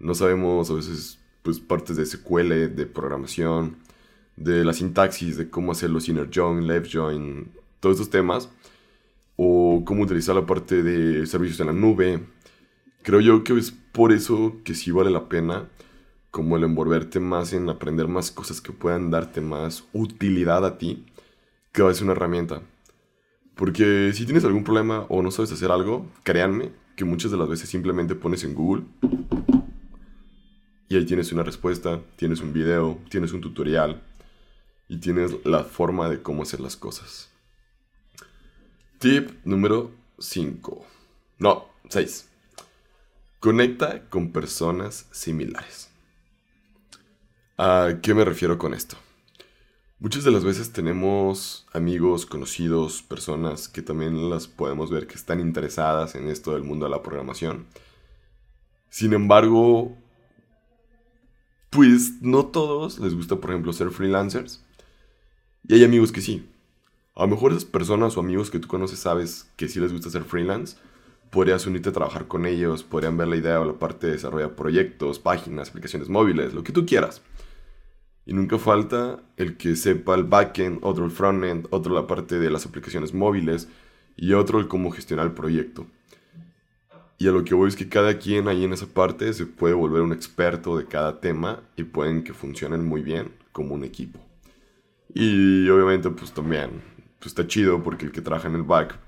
No 0.00 0.16
sabemos 0.16 0.68
a 0.68 0.74
veces 0.74 1.20
pues, 1.42 1.60
partes 1.60 1.96
de 1.96 2.06
SQL, 2.06 2.74
de 2.74 2.86
programación, 2.86 3.76
de 4.36 4.64
la 4.64 4.72
sintaxis, 4.72 5.36
de 5.36 5.48
cómo 5.48 5.70
hacer 5.70 5.90
los 5.90 6.08
inner 6.08 6.28
join, 6.32 6.66
left 6.66 6.92
join, 6.92 7.50
todos 7.84 8.00
estos 8.00 8.10
temas. 8.10 8.50
O 9.36 9.82
cómo 9.84 10.02
utilizar 10.02 10.34
la 10.34 10.46
parte 10.46 10.82
de 10.82 11.26
servicios 11.26 11.60
en 11.60 11.66
la 11.66 11.72
nube. 11.72 12.24
Creo 13.02 13.20
yo 13.20 13.44
que 13.44 13.56
es 13.58 13.70
por 13.70 14.12
eso 14.12 14.56
que 14.64 14.74
sí 14.74 14.90
vale 14.90 15.10
la 15.10 15.28
pena 15.28 15.68
como 16.30 16.56
el 16.56 16.64
envolverte 16.64 17.20
más 17.20 17.52
en 17.52 17.68
aprender 17.68 18.08
más 18.08 18.30
cosas 18.30 18.60
que 18.60 18.72
puedan 18.72 19.10
darte 19.10 19.40
más 19.40 19.84
utilidad 19.92 20.64
a 20.64 20.78
ti 20.78 21.04
que 21.72 21.82
va 21.82 21.90
a 21.90 21.94
ser 21.94 22.04
una 22.04 22.12
herramienta. 22.12 22.62
Porque 23.54 24.12
si 24.14 24.24
tienes 24.24 24.44
algún 24.44 24.64
problema 24.64 25.06
o 25.08 25.22
no 25.22 25.30
sabes 25.30 25.52
hacer 25.52 25.70
algo, 25.70 26.06
créanme 26.24 26.72
que 26.96 27.04
muchas 27.04 27.30
de 27.30 27.36
las 27.36 27.48
veces 27.48 27.68
simplemente 27.68 28.14
pones 28.14 28.42
en 28.44 28.54
Google 28.54 28.84
y 30.88 30.96
ahí 30.96 31.04
tienes 31.04 31.32
una 31.32 31.42
respuesta, 31.42 32.00
tienes 32.16 32.40
un 32.40 32.52
video, 32.52 32.98
tienes 33.10 33.32
un 33.32 33.40
tutorial 33.40 34.02
y 34.88 34.98
tienes 34.98 35.44
la 35.44 35.64
forma 35.64 36.08
de 36.08 36.22
cómo 36.22 36.42
hacer 36.42 36.60
las 36.60 36.76
cosas. 36.76 37.33
Tip 39.04 39.32
número 39.44 39.90
5. 40.18 40.82
No, 41.38 41.66
6. 41.90 42.26
Conecta 43.38 44.08
con 44.08 44.32
personas 44.32 45.08
similares. 45.10 45.90
¿A 47.58 47.98
qué 48.00 48.14
me 48.14 48.24
refiero 48.24 48.56
con 48.56 48.72
esto? 48.72 48.96
Muchas 49.98 50.24
de 50.24 50.30
las 50.30 50.42
veces 50.42 50.72
tenemos 50.72 51.66
amigos, 51.74 52.24
conocidos, 52.24 53.02
personas 53.02 53.68
que 53.68 53.82
también 53.82 54.30
las 54.30 54.48
podemos 54.48 54.90
ver 54.90 55.06
que 55.06 55.16
están 55.16 55.38
interesadas 55.38 56.14
en 56.14 56.30
esto 56.30 56.54
del 56.54 56.62
mundo 56.62 56.86
de 56.86 56.90
la 56.90 57.02
programación. 57.02 57.66
Sin 58.88 59.12
embargo, 59.12 59.94
pues 61.68 62.22
no 62.22 62.46
todos 62.46 62.98
les 63.00 63.14
gusta, 63.14 63.36
por 63.36 63.50
ejemplo, 63.50 63.74
ser 63.74 63.90
freelancers. 63.90 64.64
Y 65.68 65.74
hay 65.74 65.84
amigos 65.84 66.10
que 66.10 66.22
sí. 66.22 66.48
A 67.16 67.22
lo 67.22 67.28
mejor 67.28 67.52
esas 67.52 67.64
personas 67.64 68.16
o 68.16 68.20
amigos 68.20 68.50
que 68.50 68.58
tú 68.58 68.66
conoces 68.66 68.98
sabes 68.98 69.48
que 69.56 69.68
sí 69.68 69.78
les 69.78 69.92
gusta 69.92 70.10
ser 70.10 70.24
freelance. 70.24 70.76
Podrías 71.30 71.64
unirte 71.64 71.90
a 71.90 71.92
trabajar 71.92 72.26
con 72.26 72.44
ellos, 72.44 72.82
podrían 72.82 73.16
ver 73.16 73.28
la 73.28 73.36
idea 73.36 73.60
o 73.60 73.64
la 73.64 73.74
parte 73.74 74.08
de 74.08 74.14
desarrollar 74.14 74.56
proyectos, 74.56 75.20
páginas, 75.20 75.70
aplicaciones 75.70 76.08
móviles, 76.08 76.54
lo 76.54 76.64
que 76.64 76.72
tú 76.72 76.84
quieras. 76.84 77.22
Y 78.26 78.32
nunca 78.32 78.58
falta 78.58 79.20
el 79.36 79.56
que 79.56 79.76
sepa 79.76 80.16
el 80.16 80.24
backend, 80.24 80.80
otro 80.82 81.04
el 81.04 81.12
frontend, 81.12 81.68
otro 81.70 81.94
la 81.94 82.08
parte 82.08 82.40
de 82.40 82.50
las 82.50 82.66
aplicaciones 82.66 83.14
móviles 83.14 83.68
y 84.16 84.32
otro 84.32 84.58
el 84.58 84.66
cómo 84.66 84.90
gestionar 84.90 85.26
el 85.26 85.34
proyecto. 85.34 85.86
Y 87.18 87.28
a 87.28 87.30
lo 87.30 87.44
que 87.44 87.54
voy 87.54 87.68
es 87.68 87.76
que 87.76 87.88
cada 87.88 88.18
quien 88.18 88.48
ahí 88.48 88.64
en 88.64 88.72
esa 88.72 88.86
parte 88.86 89.32
se 89.34 89.46
puede 89.46 89.74
volver 89.74 90.02
un 90.02 90.12
experto 90.12 90.76
de 90.76 90.86
cada 90.86 91.20
tema 91.20 91.62
y 91.76 91.84
pueden 91.84 92.24
que 92.24 92.34
funcionen 92.34 92.84
muy 92.84 93.02
bien 93.02 93.30
como 93.52 93.74
un 93.74 93.84
equipo. 93.84 94.18
Y 95.14 95.68
obviamente 95.68 96.10
pues 96.10 96.32
también 96.32 96.93
pues 97.18 97.28
está 97.28 97.46
chido 97.46 97.82
porque 97.82 98.06
el 98.06 98.12
que 98.12 98.20
trabaja 98.20 98.48
en 98.48 98.54
el 98.54 98.62
back 98.62 98.98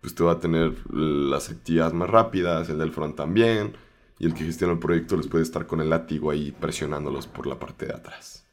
pues 0.00 0.14
te 0.14 0.22
va 0.22 0.32
a 0.32 0.38
tener 0.38 0.74
las 0.92 1.48
actividades 1.48 1.94
más 1.94 2.10
rápidas, 2.10 2.68
el 2.68 2.78
del 2.78 2.92
front 2.92 3.16
también, 3.16 3.74
y 4.18 4.26
el 4.26 4.34
que 4.34 4.44
gestiona 4.44 4.74
el 4.74 4.78
proyecto 4.78 5.16
les 5.16 5.28
puede 5.28 5.44
estar 5.44 5.66
con 5.66 5.80
el 5.80 5.88
látigo 5.88 6.30
ahí 6.30 6.52
presionándolos 6.52 7.26
por 7.26 7.46
la 7.46 7.58
parte 7.58 7.86
de 7.86 7.94
atrás. 7.94 8.46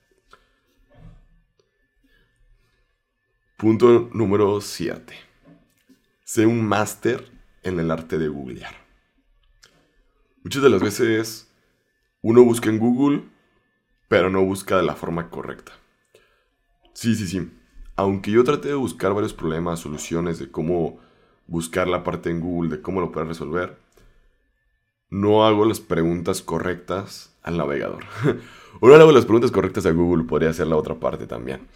Punto 3.58 4.10
número 4.14 4.62
7. 4.62 5.14
Sé 6.24 6.46
un 6.46 6.66
máster 6.66 7.30
en 7.64 7.80
el 7.80 7.92
arte 7.92 8.18
de 8.18 8.30
googlear. 8.30 8.74
Muchas 10.42 10.64
de 10.64 10.70
las 10.70 10.82
veces 10.82 11.54
uno 12.22 12.44
busca 12.44 12.70
en 12.70 12.80
Google, 12.80 13.24
pero 14.08 14.30
no 14.30 14.44
busca 14.44 14.78
de 14.78 14.84
la 14.84 14.96
forma 14.96 15.30
correcta. 15.30 15.74
Sí, 16.94 17.14
sí, 17.14 17.28
sí. 17.28 17.52
Aunque 17.96 18.32
yo 18.32 18.44
traté 18.44 18.70
de 18.70 18.76
buscar 18.76 19.14
varios 19.14 19.34
problemas, 19.34 19.80
soluciones 19.80 20.40
de 20.40 20.50
cómo 20.50 21.00
buscar 21.48 21.88
la 21.88 22.04
parte 22.04 22.30
en 22.30 22.40
Google, 22.40 22.78
de 22.78 22.82
cómo 22.82 23.02
lo 23.02 23.12
puedes 23.12 23.28
resolver, 23.28 23.78
no 25.10 25.46
hago 25.46 25.66
las 25.66 25.80
preguntas 25.80 26.42
correctas 26.42 27.36
al 27.44 27.58
navegador. 27.58 28.06
o 28.80 28.88
no 28.88 28.96
hago 28.96 29.12
las 29.12 29.26
preguntas 29.26 29.52
correctas 29.52 29.86
a 29.86 29.92
Google, 29.92 30.24
podría 30.24 30.54
ser 30.54 30.68
la 30.68 30.78
otra 30.78 30.96
parte 30.96 31.28
también. 31.28 31.68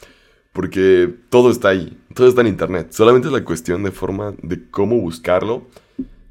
Porque 0.53 1.13
todo 1.29 1.51
está 1.51 1.69
ahí, 1.69 1.97
todo 2.13 2.27
está 2.27 2.41
en 2.41 2.47
internet. 2.47 2.91
Solamente 2.91 3.27
es 3.27 3.33
la 3.33 3.43
cuestión 3.43 3.83
de 3.83 3.91
forma 3.91 4.33
de 4.41 4.69
cómo 4.69 4.97
buscarlo, 5.01 5.67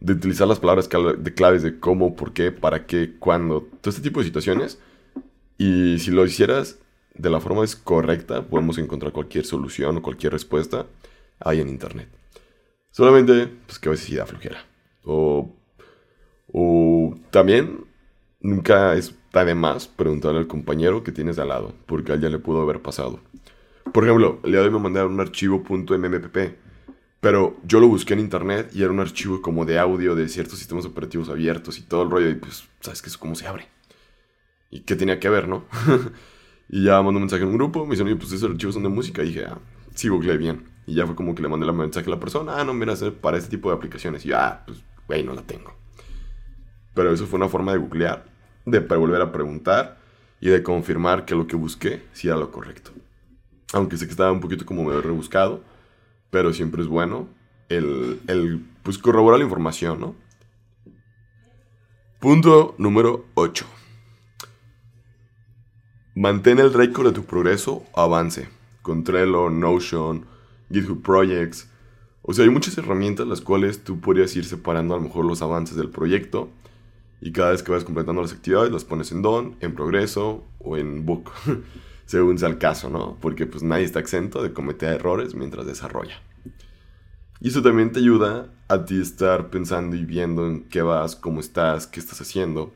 de 0.00 0.14
utilizar 0.14 0.49
las 0.49 0.61
palabras 0.61 0.88
de 0.88 1.35
claves 1.35 1.62
de 1.62 1.79
cómo, 1.79 2.17
por 2.17 2.33
qué, 2.33 2.50
para 2.50 2.87
qué, 2.87 3.17
cuándo, 3.19 3.69
todo 3.83 3.91
este 3.91 4.03
tipo 4.03 4.21
de 4.21 4.26
situaciones. 4.26 4.79
Y 5.59 5.99
si 5.99 6.11
lo 6.11 6.25
hicieras 6.25 6.79
de 7.14 7.30
la 7.30 7.40
forma 7.40 7.64
es 7.64 7.76
correcta, 7.76 8.42
podemos 8.42 8.76
encontrar 8.78 9.12
cualquier 9.12 9.44
solución 9.44 9.97
o 9.97 10.02
cualquier 10.02 10.33
respuesta 10.33 10.87
ahí 11.40 11.61
en 11.61 11.68
internet. 11.68 12.09
Solamente, 12.90 13.49
pues 13.66 13.78
que 13.78 13.88
a 13.88 13.92
veces 13.92 14.06
sí 14.06 14.16
da 14.16 14.26
flojera. 14.26 14.64
O, 15.04 15.54
o 16.52 17.14
también 17.30 17.85
nunca 18.40 18.94
está 18.94 19.44
de 19.44 19.54
más 19.54 19.87
preguntarle 19.87 20.38
al 20.38 20.47
compañero 20.47 21.02
que 21.02 21.12
tienes 21.12 21.38
al 21.38 21.49
lado, 21.49 21.75
porque 21.87 22.12
a 22.12 22.14
él 22.16 22.21
ya 22.21 22.28
le 22.28 22.38
pudo 22.38 22.61
haber 22.61 22.83
pasado. 22.83 23.21
Por 23.92 24.04
ejemplo, 24.04 24.40
de 24.42 24.59
hoy 24.59 24.71
me 24.71 24.78
mandaron 24.78 25.12
un 25.12 25.21
archivo 25.21 25.62
.mpp, 25.68 26.56
pero 27.21 27.56
yo 27.64 27.80
lo 27.80 27.88
busqué 27.88 28.14
en 28.14 28.21
internet 28.21 28.71
y 28.75 28.83
era 28.83 28.90
un 28.90 29.00
archivo 29.00 29.40
como 29.40 29.64
de 29.64 29.78
audio 29.78 30.14
de 30.14 30.28
ciertos 30.28 30.59
sistemas 30.59 30.85
operativos 30.85 31.28
abiertos 31.28 31.78
y 31.78 31.83
todo 31.83 32.02
el 32.02 32.11
rollo, 32.11 32.28
y 32.28 32.35
pues, 32.35 32.68
¿sabes 32.80 33.02
qué 33.02 33.09
es 33.09 33.16
cómo 33.16 33.35
se 33.35 33.47
abre? 33.47 33.68
¿Y 34.71 34.80
qué 34.80 34.97
tenía 34.97 35.21
que 35.21 35.28
ver, 35.28 35.49
no? 35.49 35.64
y 36.68 36.85
ya 36.85 36.97
mandó 37.02 37.18
un 37.18 37.23
mensaje 37.23 37.42
en 37.42 37.50
un 37.50 37.56
grupo, 37.56 37.85
me 37.85 37.92
dijeron, 37.92 38.09
oye, 38.12 38.16
pues 38.16 38.33
esos 38.33 38.50
archivos 38.50 38.75
son 38.75 38.83
de 38.83 38.88
música, 38.88 39.23
y 39.23 39.28
dije, 39.28 39.44
ah, 39.47 39.59
sí, 39.94 40.09
googleé 40.09 40.37
bien. 40.37 40.64
Y 40.87 40.94
ya 40.94 41.06
fue 41.06 41.14
como 41.14 41.35
que 41.35 41.42
le 41.42 41.49
mandé 41.49 41.66
el 41.66 41.73
mensaje 41.73 42.06
a 42.06 42.11
la 42.11 42.21
persona, 42.21 42.59
ah, 42.59 42.64
no, 42.64 42.75
mira, 42.75 42.92
es 42.92 43.02
para 43.02 43.38
este 43.38 43.50
tipo 43.50 43.71
de 43.71 43.76
aplicaciones. 43.76 44.25
Y 44.25 44.28
yo, 44.28 44.38
ah, 44.38 44.62
pues, 44.66 44.83
güey, 45.06 45.23
no 45.23 45.33
la 45.35 45.42
tengo. 45.42 45.75
Pero 46.94 47.12
eso 47.12 47.26
fue 47.26 47.38
una 47.38 47.49
forma 47.49 47.73
de 47.73 47.78
googlear, 47.78 48.25
de 48.64 48.80
volver 48.80 49.21
a 49.21 49.33
preguntar 49.33 49.99
y 50.40 50.49
de 50.49 50.62
confirmar 50.62 51.25
que 51.25 51.35
lo 51.35 51.47
que 51.47 51.56
busqué 51.56 52.02
sí 52.12 52.28
era 52.28 52.37
lo 52.37 52.50
correcto. 52.50 52.92
Aunque 53.73 53.97
sé 53.97 54.06
que 54.06 54.12
estaba 54.12 54.30
un 54.30 54.40
poquito 54.40 54.64
como 54.64 54.85
medio 54.85 55.02
rebuscado, 55.02 55.62
pero 56.30 56.52
siempre 56.52 56.83
es 56.83 56.88
bueno 56.88 57.28
el, 57.68 58.21
el 58.28 58.64
pues 58.83 58.99
corroborar 58.99 59.38
la 59.38 59.44
información, 59.44 60.00
¿no? 60.00 60.14
Punto 62.21 62.75
número 62.78 63.26
8. 63.35 63.66
Mantén 66.16 66.61
el 66.61 66.73
récord 66.73 67.09
de 67.09 67.12
tu 67.12 67.25
progreso 67.25 67.85
avance. 67.92 68.49
Con 68.83 69.02
Trello, 69.02 69.50
Notion, 69.50 70.25
GitHub 70.71 71.02
Projects. 71.02 71.68
O 72.23 72.33
sea, 72.33 72.44
hay 72.44 72.50
muchas 72.50 72.78
herramientas 72.78 73.26
las 73.26 73.40
cuales 73.40 73.83
tú 73.83 74.00
podrías 74.00 74.37
ir 74.37 74.44
separando 74.44 74.94
a 74.94 74.99
lo 74.99 75.02
mejor 75.02 75.25
los 75.25 75.42
avances 75.42 75.76
del 75.76 75.90
proyecto. 75.90 76.50
Y 77.21 77.33
cada 77.33 77.50
vez 77.50 77.64
que 77.64 77.73
vas 77.73 77.83
completando 77.83 78.23
las 78.23 78.33
actividades, 78.33 78.71
las 78.71 78.85
pones 78.85 79.11
en 79.11 79.23
Done, 79.23 79.56
en 79.59 79.75
Progreso 79.75 80.44
o 80.61 80.76
en 80.76 81.04
Book. 81.04 81.33
según 82.06 82.38
sea 82.38 82.49
el 82.49 82.59
caso, 82.59 82.90
¿no? 82.90 83.16
Porque 83.21 83.47
pues 83.47 83.64
nadie 83.64 83.85
está 83.85 83.99
exento 83.99 84.40
de 84.40 84.52
cometer 84.52 84.92
errores 84.92 85.35
mientras 85.35 85.66
desarrolla. 85.66 86.23
Y 87.40 87.49
eso 87.49 87.61
también 87.61 87.90
te 87.90 87.99
ayuda 87.99 88.52
a 88.68 88.85
ti 88.85 89.00
estar 89.00 89.50
pensando 89.50 89.97
y 89.97 90.04
viendo 90.04 90.47
en 90.47 90.62
qué 90.68 90.83
vas, 90.83 91.16
cómo 91.16 91.40
estás, 91.40 91.88
qué 91.88 91.99
estás 91.99 92.21
haciendo. 92.21 92.73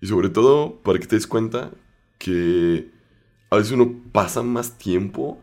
Y 0.00 0.06
sobre 0.06 0.30
todo 0.30 0.76
para 0.82 0.98
que 0.98 1.06
te 1.06 1.16
des 1.16 1.26
cuenta 1.26 1.70
que 2.24 2.88
a 3.50 3.56
veces 3.56 3.72
uno 3.72 4.00
pasa 4.10 4.42
más 4.42 4.78
tiempo 4.78 5.38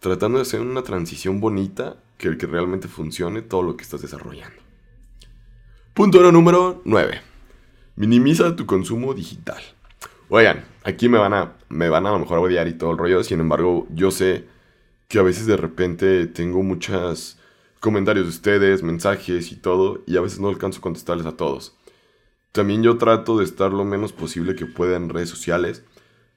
tratando 0.00 0.38
de 0.38 0.42
hacer 0.42 0.60
una 0.60 0.82
transición 0.82 1.40
bonita 1.40 1.96
que 2.16 2.28
el 2.28 2.38
que 2.38 2.46
realmente 2.46 2.88
funcione 2.88 3.42
todo 3.42 3.62
lo 3.62 3.76
que 3.76 3.82
estás 3.82 4.00
desarrollando. 4.00 4.56
Punto 5.92 6.32
número 6.32 6.80
9. 6.86 7.20
Minimiza 7.96 8.56
tu 8.56 8.64
consumo 8.64 9.12
digital. 9.12 9.62
Oigan, 10.30 10.64
aquí 10.84 11.10
me 11.10 11.18
van 11.18 11.34
a, 11.34 11.58
me 11.68 11.90
van 11.90 12.06
a, 12.06 12.08
a 12.08 12.12
lo 12.12 12.20
mejor 12.20 12.38
odiar 12.38 12.66
y 12.66 12.72
todo 12.72 12.92
el 12.92 12.98
rollo. 12.98 13.22
Sin 13.22 13.40
embargo, 13.40 13.86
yo 13.90 14.10
sé 14.10 14.46
que 15.08 15.18
a 15.18 15.22
veces 15.22 15.44
de 15.44 15.58
repente 15.58 16.26
tengo 16.28 16.62
muchos 16.62 17.38
comentarios 17.78 18.24
de 18.24 18.30
ustedes, 18.30 18.82
mensajes 18.82 19.52
y 19.52 19.56
todo, 19.56 20.02
y 20.06 20.16
a 20.16 20.22
veces 20.22 20.40
no 20.40 20.48
alcanzo 20.48 20.78
a 20.78 20.82
contestarles 20.82 21.26
a 21.26 21.36
todos. 21.36 21.76
También 22.52 22.82
yo 22.82 22.96
trato 22.96 23.36
de 23.36 23.44
estar 23.44 23.70
lo 23.70 23.84
menos 23.84 24.14
posible 24.14 24.54
que 24.54 24.64
pueda 24.64 24.96
en 24.96 25.10
redes 25.10 25.28
sociales 25.28 25.84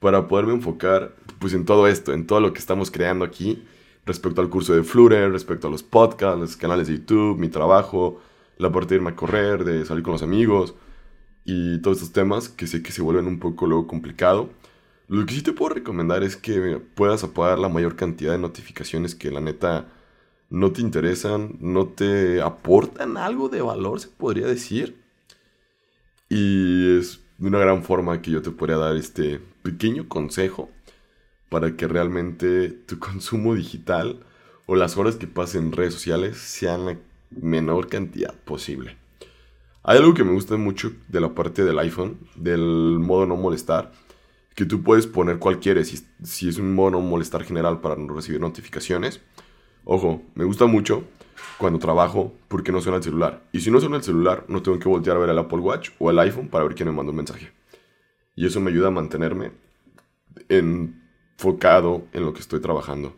para 0.00 0.28
poderme 0.28 0.54
enfocar 0.54 1.14
pues 1.38 1.54
en 1.54 1.64
todo 1.64 1.86
esto, 1.86 2.12
en 2.12 2.26
todo 2.26 2.40
lo 2.40 2.52
que 2.52 2.58
estamos 2.58 2.90
creando 2.90 3.24
aquí 3.24 3.62
respecto 4.04 4.40
al 4.40 4.48
curso 4.48 4.74
de 4.74 4.82
Flutter, 4.82 5.32
respecto 5.32 5.68
a 5.68 5.70
los 5.70 5.82
podcasts, 5.82 6.40
los 6.40 6.56
canales 6.56 6.86
de 6.86 6.98
YouTube, 6.98 7.38
mi 7.38 7.48
trabajo, 7.48 8.20
la 8.58 8.70
parte 8.70 8.90
de 8.90 8.96
irme 8.96 9.10
a 9.10 9.16
correr, 9.16 9.64
de 9.64 9.84
salir 9.84 10.02
con 10.02 10.12
los 10.12 10.22
amigos 10.22 10.74
y 11.44 11.80
todos 11.80 11.98
estos 11.98 12.12
temas 12.12 12.48
que 12.48 12.66
sé 12.66 12.82
que 12.82 12.92
se 12.92 13.02
vuelven 13.02 13.26
un 13.26 13.38
poco 13.38 13.66
luego 13.66 13.86
complicado. 13.86 14.50
Lo 15.08 15.24
que 15.24 15.34
sí 15.34 15.42
te 15.42 15.52
puedo 15.52 15.74
recomendar 15.74 16.24
es 16.24 16.36
que 16.36 16.80
puedas 16.94 17.22
apagar 17.22 17.58
la 17.58 17.68
mayor 17.68 17.94
cantidad 17.96 18.32
de 18.32 18.38
notificaciones 18.38 19.14
que 19.14 19.30
la 19.30 19.40
neta 19.40 19.86
no 20.50 20.72
te 20.72 20.80
interesan, 20.80 21.56
no 21.60 21.86
te 21.86 22.40
aportan 22.42 23.16
algo 23.16 23.48
de 23.48 23.62
valor, 23.62 24.00
se 24.00 24.08
podría 24.08 24.46
decir. 24.46 24.96
Y 26.28 26.98
es 26.98 27.20
de 27.38 27.48
una 27.48 27.58
gran 27.58 27.82
forma 27.82 28.22
que 28.22 28.30
yo 28.30 28.42
te 28.42 28.50
podría 28.50 28.76
dar 28.76 28.96
este 28.96 29.40
pequeño 29.62 30.08
consejo 30.08 30.70
para 31.48 31.76
que 31.76 31.86
realmente 31.86 32.70
tu 32.70 32.98
consumo 32.98 33.54
digital 33.54 34.20
o 34.66 34.74
las 34.76 34.96
horas 34.96 35.16
que 35.16 35.26
pases 35.26 35.56
en 35.56 35.72
redes 35.72 35.94
sociales 35.94 36.38
sean 36.38 36.86
la 36.86 36.98
menor 37.30 37.88
cantidad 37.88 38.34
posible. 38.34 38.96
Hay 39.82 39.98
algo 39.98 40.14
que 40.14 40.24
me 40.24 40.32
gusta 40.32 40.56
mucho 40.56 40.92
de 41.08 41.20
la 41.20 41.34
parte 41.34 41.64
del 41.64 41.78
iPhone, 41.78 42.18
del 42.34 42.98
modo 42.98 43.26
no 43.26 43.36
molestar, 43.36 43.92
que 44.56 44.64
tú 44.64 44.82
puedes 44.82 45.06
poner 45.06 45.38
cualquiera, 45.38 45.84
si, 45.84 46.04
si 46.24 46.48
es 46.48 46.58
un 46.58 46.74
modo 46.74 46.92
no 46.92 47.00
molestar 47.00 47.44
general 47.44 47.80
para 47.80 47.94
no 47.94 48.12
recibir 48.12 48.40
notificaciones. 48.40 49.20
Ojo, 49.84 50.22
me 50.34 50.44
gusta 50.44 50.66
mucho 50.66 51.04
cuando 51.58 51.78
trabajo 51.78 52.32
porque 52.48 52.72
no 52.72 52.80
suena 52.80 52.98
el 52.98 53.02
celular. 53.02 53.42
Y 53.52 53.60
si 53.60 53.70
no 53.70 53.80
suena 53.80 53.96
el 53.96 54.02
celular, 54.02 54.44
no 54.48 54.62
tengo 54.62 54.78
que 54.78 54.88
voltear 54.88 55.16
a 55.16 55.20
ver 55.20 55.30
el 55.30 55.38
Apple 55.38 55.58
Watch 55.58 55.90
o 55.98 56.10
el 56.10 56.18
iPhone 56.18 56.48
para 56.48 56.64
ver 56.64 56.74
quién 56.74 56.88
me 56.88 56.94
mandó 56.94 57.10
un 57.10 57.16
mensaje. 57.16 57.52
Y 58.34 58.46
eso 58.46 58.60
me 58.60 58.70
ayuda 58.70 58.88
a 58.88 58.90
mantenerme 58.90 59.52
enfocado 60.48 62.04
en 62.12 62.24
lo 62.24 62.32
que 62.32 62.40
estoy 62.40 62.60
trabajando. 62.60 63.14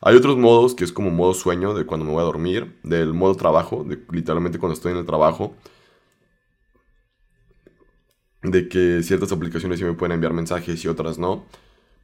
Hay 0.00 0.16
otros 0.16 0.36
modos 0.36 0.74
que 0.74 0.84
es 0.84 0.92
como 0.92 1.10
modo 1.10 1.34
sueño 1.34 1.74
de 1.74 1.86
cuando 1.86 2.04
me 2.04 2.12
voy 2.12 2.20
a 2.20 2.24
dormir, 2.24 2.78
del 2.82 3.14
modo 3.14 3.34
trabajo, 3.36 3.84
de 3.84 3.98
literalmente 4.10 4.58
cuando 4.58 4.74
estoy 4.74 4.92
en 4.92 4.98
el 4.98 5.06
trabajo, 5.06 5.54
de 8.42 8.68
que 8.68 9.02
ciertas 9.02 9.32
aplicaciones 9.32 9.78
sí 9.78 9.84
me 9.84 9.94
pueden 9.94 10.12
enviar 10.12 10.34
mensajes 10.34 10.84
y 10.84 10.88
otras 10.88 11.18
no. 11.18 11.46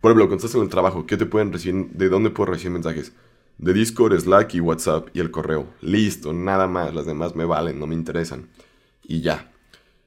Por 0.01 0.11
ejemplo, 0.11 0.29
cuando 0.29 0.37
estás 0.37 0.55
en 0.55 0.63
el 0.63 0.71
trabajo, 0.71 1.07
¿qué 1.07 1.19
te 1.19 1.27
pueden 1.27 1.53
recibir? 1.53 1.91
¿De 1.91 2.09
dónde 2.09 2.31
puedo 2.31 2.51
recibir 2.51 2.73
mensajes? 2.73 3.13
De 3.61 3.75
Discord, 3.75 4.19
Slack 4.19 4.55
y 4.55 4.61
WhatsApp 4.61 5.09
y 5.13 5.21
el 5.21 5.31
correo. 5.31 5.67
Listo, 5.83 6.33
nada 6.33 6.67
más. 6.67 6.95
Las 6.95 7.05
demás 7.05 7.37
me 7.37 7.45
valen, 7.45 7.79
no 7.79 7.87
me 7.87 7.95
interesan. 7.95 8.49
Y 9.05 9.21
ya. 9.21 9.53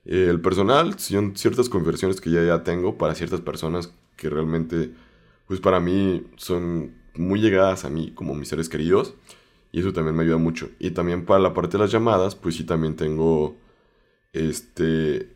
El 0.05 0.41
personal 0.41 0.98
son 0.98 1.38
ciertas 1.38 1.69
conversiones 1.69 2.19
que 2.19 2.31
ya, 2.31 2.43
ya 2.43 2.63
tengo 2.63 2.98
para 2.98 3.13
ciertas 3.13 3.41
personas 3.41 3.93
que 4.17 4.29
realmente, 4.31 4.91
pues 5.45 5.60
para 5.60 5.79
mí 5.79 6.25
son 6.36 6.95
muy 7.13 7.41
llegadas 7.41 7.86
a 7.86 7.91
mí 7.91 8.12
como 8.15 8.33
mis 8.33 8.50
seres 8.50 8.69
queridos. 8.69 9.13
Y 9.72 9.81
eso 9.81 9.93
también 9.93 10.15
me 10.15 10.24
ayuda 10.24 10.38
mucho. 10.38 10.72
Y 10.79 10.89
también 10.91 11.24
para 11.24 11.39
la 11.39 11.53
parte 11.53 11.77
de 11.77 11.83
las 11.83 11.91
llamadas, 11.91 12.36
pues 12.36 12.55
sí 12.55 12.63
también 12.63 12.95
tengo, 12.95 13.55
este, 14.33 15.33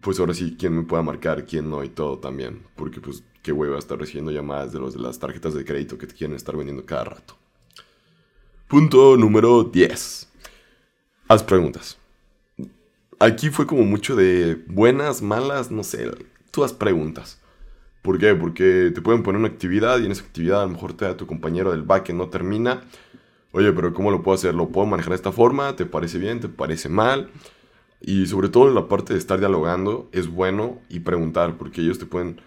pues 0.00 0.20
ahora 0.20 0.34
sí, 0.34 0.56
quién 0.58 0.76
me 0.76 0.82
pueda 0.82 1.02
marcar, 1.02 1.46
quién 1.46 1.70
no 1.70 1.82
y 1.82 1.88
todo 1.88 2.18
también. 2.18 2.62
Porque 2.76 3.00
pues 3.00 3.24
qué 3.42 3.52
hueva 3.52 3.78
estar 3.78 3.98
recibiendo 3.98 4.30
llamadas 4.30 4.72
de 4.72 4.78
los 4.78 4.94
de 4.94 5.00
las 5.00 5.18
tarjetas 5.18 5.54
de 5.54 5.64
crédito 5.64 5.98
que 5.98 6.06
te 6.06 6.14
quieren 6.14 6.36
estar 6.36 6.56
vendiendo 6.56 6.84
cada 6.84 7.04
rato. 7.04 7.36
Punto 8.68 9.16
número 9.16 9.64
10. 9.64 10.28
Haz 11.28 11.42
preguntas. 11.42 11.98
Aquí 13.18 13.50
fue 13.50 13.66
como 13.66 13.82
mucho 13.82 14.14
de 14.14 14.62
buenas, 14.66 15.22
malas, 15.22 15.70
no 15.70 15.82
sé. 15.82 16.10
Tú 16.50 16.64
haz 16.64 16.72
preguntas. 16.72 17.40
¿Por 18.02 18.18
qué? 18.18 18.34
Porque 18.34 18.92
te 18.94 19.00
pueden 19.00 19.22
poner 19.22 19.40
una 19.40 19.48
actividad 19.48 19.98
y 19.98 20.06
en 20.06 20.12
esa 20.12 20.22
actividad 20.22 20.62
a 20.62 20.66
lo 20.66 20.72
mejor 20.72 20.92
te 20.92 21.04
da 21.04 21.16
tu 21.16 21.26
compañero 21.26 21.72
del 21.72 21.82
back 21.82 22.04
que 22.04 22.12
no 22.12 22.28
termina. 22.28 22.82
Oye, 23.52 23.72
pero 23.72 23.92
¿cómo 23.92 24.10
lo 24.10 24.22
puedo 24.22 24.36
hacer? 24.36 24.54
¿Lo 24.54 24.68
puedo 24.68 24.86
manejar 24.86 25.10
de 25.10 25.16
esta 25.16 25.32
forma? 25.32 25.74
¿Te 25.74 25.84
parece 25.84 26.18
bien? 26.18 26.40
¿Te 26.40 26.48
parece 26.48 26.88
mal? 26.88 27.30
Y 28.00 28.26
sobre 28.26 28.48
todo 28.48 28.68
en 28.68 28.74
la 28.74 28.88
parte 28.88 29.12
de 29.12 29.18
estar 29.18 29.38
dialogando 29.38 30.08
es 30.12 30.28
bueno 30.28 30.78
y 30.88 31.00
preguntar 31.00 31.56
porque 31.56 31.80
ellos 31.80 31.98
te 31.98 32.06
pueden... 32.06 32.40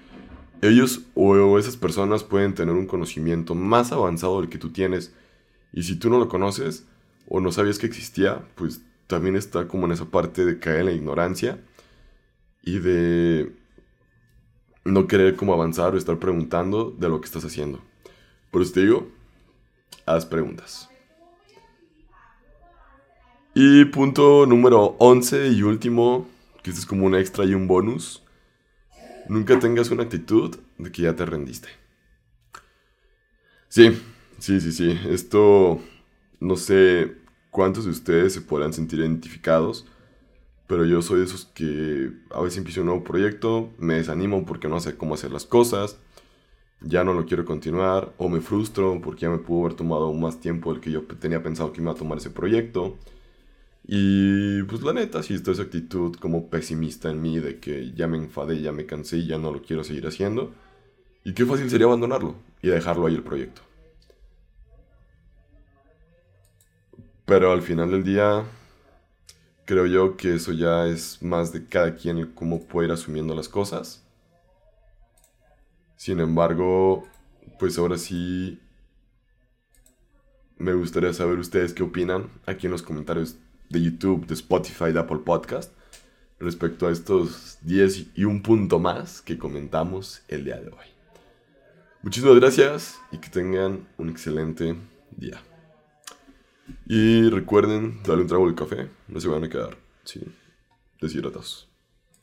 Ellos 0.62 1.02
o 1.16 1.58
esas 1.58 1.76
personas 1.76 2.24
pueden 2.24 2.54
tener 2.54 2.76
un 2.76 2.86
conocimiento 2.86 3.56
más 3.56 3.92
avanzado 3.92 4.40
del 4.40 4.50
que 4.50 4.60
tú 4.60 4.70
tienes. 4.70 5.14
Y 5.74 5.84
si 5.84 5.96
tú 5.96 6.10
no 6.10 6.20
lo 6.20 6.30
conoces 6.30 6.86
o 7.28 7.40
no 7.40 7.52
sabías 7.52 7.80
que 7.80 7.88
existía, 7.88 8.48
pues 8.56 8.82
también 9.08 9.36
está 9.36 9.68
como 9.68 9.88
en 9.88 9.94
esa 9.94 10.06
parte 10.06 10.46
de 10.46 10.60
caer 10.60 10.82
en 10.82 10.86
la 10.86 10.92
ignorancia 10.92 11.60
y 12.62 12.80
de 12.80 13.52
no 14.86 15.08
querer 15.08 15.36
como 15.36 15.54
avanzar 15.54 15.94
o 15.94 15.98
estar 15.98 16.18
preguntando 16.20 16.92
de 16.92 17.10
lo 17.10 17.20
que 17.22 17.26
estás 17.26 17.46
haciendo. 17.46 17.82
Por 18.52 18.62
eso 18.62 18.74
te 18.74 18.82
digo, 18.82 19.10
haz 20.06 20.26
preguntas. 20.26 20.91
Y 23.54 23.86
punto 23.86 24.46
número 24.46 24.96
11 25.00 25.50
y 25.50 25.64
último, 25.64 26.28
que 26.64 26.70
este 26.70 26.82
es 26.82 26.86
como 26.86 27.06
un 27.06 27.16
extra 27.16 27.46
y 27.46 27.54
un 27.54 27.68
bonus. 27.68 28.24
Nunca 29.28 29.60
tengas 29.60 29.92
una 29.92 30.04
actitud 30.04 30.56
de 30.78 30.92
que 30.92 31.04
ya 31.04 31.16
te 31.16 31.26
rendiste. 31.26 31.70
Sí, 33.68 33.92
sí, 34.40 34.60
sí, 34.60 34.72
sí. 34.72 35.00
Esto, 35.10 35.80
no 36.40 36.56
sé 36.56 37.18
cuántos 37.50 37.86
de 37.86 37.92
ustedes 37.92 38.34
se 38.34 38.42
podrán 38.42 38.74
sentir 38.74 39.00
identificados 39.00 39.86
pero 40.72 40.86
yo 40.86 41.02
soy 41.02 41.20
de 41.20 41.26
esos 41.26 41.44
que 41.54 42.14
a 42.30 42.40
veces 42.40 42.60
empiezo 42.60 42.80
un 42.80 42.86
nuevo 42.86 43.04
proyecto, 43.04 43.72
me 43.78 43.96
desanimo 43.96 44.46
porque 44.46 44.70
no 44.70 44.80
sé 44.80 44.96
cómo 44.96 45.16
hacer 45.16 45.30
las 45.30 45.44
cosas, 45.44 45.98
ya 46.80 47.04
no 47.04 47.12
lo 47.12 47.26
quiero 47.26 47.44
continuar, 47.44 48.14
o 48.18 48.30
me 48.30 48.40
frustro 48.40 49.02
porque 49.04 49.24
ya 49.24 49.30
me 49.30 49.40
pudo 49.40 49.66
haber 49.66 49.74
tomado 49.74 50.14
más 50.14 50.40
tiempo 50.40 50.72
del 50.72 50.82
que 50.82 50.90
yo 50.90 51.04
tenía 51.20 51.44
pensado 51.44 51.74
que 51.74 51.82
iba 51.82 51.92
a 51.92 51.96
tomar 51.96 52.20
ese 52.20 52.30
proyecto. 52.30 52.96
Y 53.94 54.64
pues 54.64 54.84
la 54.84 54.94
neta, 54.94 55.22
sí 55.22 55.34
está 55.34 55.52
esa 55.52 55.64
actitud 55.64 56.16
como 56.16 56.50
pesimista 56.50 57.12
en 57.12 57.22
mí 57.22 57.40
de 57.40 57.60
que 57.60 57.92
ya 57.92 58.08
me 58.08 58.16
enfadé, 58.16 58.62
ya 58.62 58.72
me 58.72 58.86
cansé 58.86 59.26
ya 59.26 59.38
no 59.38 59.52
lo 59.52 59.62
quiero 59.62 59.84
seguir 59.84 60.08
haciendo. 60.08 60.54
Y 61.26 61.34
qué 61.34 61.46
fácil 61.46 61.70
sería 61.70 61.88
abandonarlo 61.88 62.36
y 62.62 62.70
dejarlo 62.70 63.06
ahí 63.06 63.16
el 63.16 63.24
proyecto. 63.24 63.62
Pero 67.26 67.52
al 67.52 67.62
final 67.62 67.92
del 67.92 68.06
día, 68.06 68.46
creo 69.66 69.86
yo 69.86 70.16
que 70.16 70.36
eso 70.36 70.54
ya 70.54 70.88
es 70.88 71.22
más 71.22 71.52
de 71.52 71.66
cada 71.66 71.94
quien 71.98 72.32
cómo 72.32 72.64
puede 72.64 72.88
ir 72.88 72.94
asumiendo 72.94 73.36
las 73.36 73.50
cosas. 73.50 74.06
Sin 75.98 76.22
embargo, 76.22 77.04
pues 77.60 77.78
ahora 77.78 77.98
sí 77.98 78.58
me 80.58 80.74
gustaría 80.76 81.12
saber 81.12 81.40
ustedes 81.40 81.74
qué 81.74 81.84
opinan 81.84 82.30
aquí 82.46 82.68
en 82.68 82.72
los 82.72 82.84
comentarios 82.84 83.36
de 83.72 83.82
YouTube, 83.82 84.26
de 84.28 84.34
Spotify, 84.34 84.92
de 84.92 85.00
Apple 85.00 85.20
Podcast 85.26 85.74
respecto 86.40 86.88
a 86.88 86.92
estos 86.92 87.60
10 87.62 88.08
y 88.16 88.26
un 88.26 88.42
punto 88.42 88.80
más 88.80 89.22
que 89.22 89.38
comentamos 89.38 90.24
el 90.28 90.44
día 90.44 90.60
de 90.60 90.70
hoy. 90.70 90.86
Muchísimas 92.02 92.36
gracias 92.36 93.00
y 93.12 93.20
que 93.20 93.30
tengan 93.30 93.88
un 93.98 94.10
excelente 94.10 94.76
día. 95.16 95.42
Y 96.88 97.30
recuerden 97.30 98.02
darle 98.04 98.24
un 98.24 98.28
trago 98.28 98.48
de 98.50 98.56
café, 98.56 98.90
no 99.08 99.20
se 99.20 99.28
van 99.28 99.44
a 99.44 99.50
quedar 99.50 99.78
sí, 100.04 100.22
deshidratados. 101.00 101.71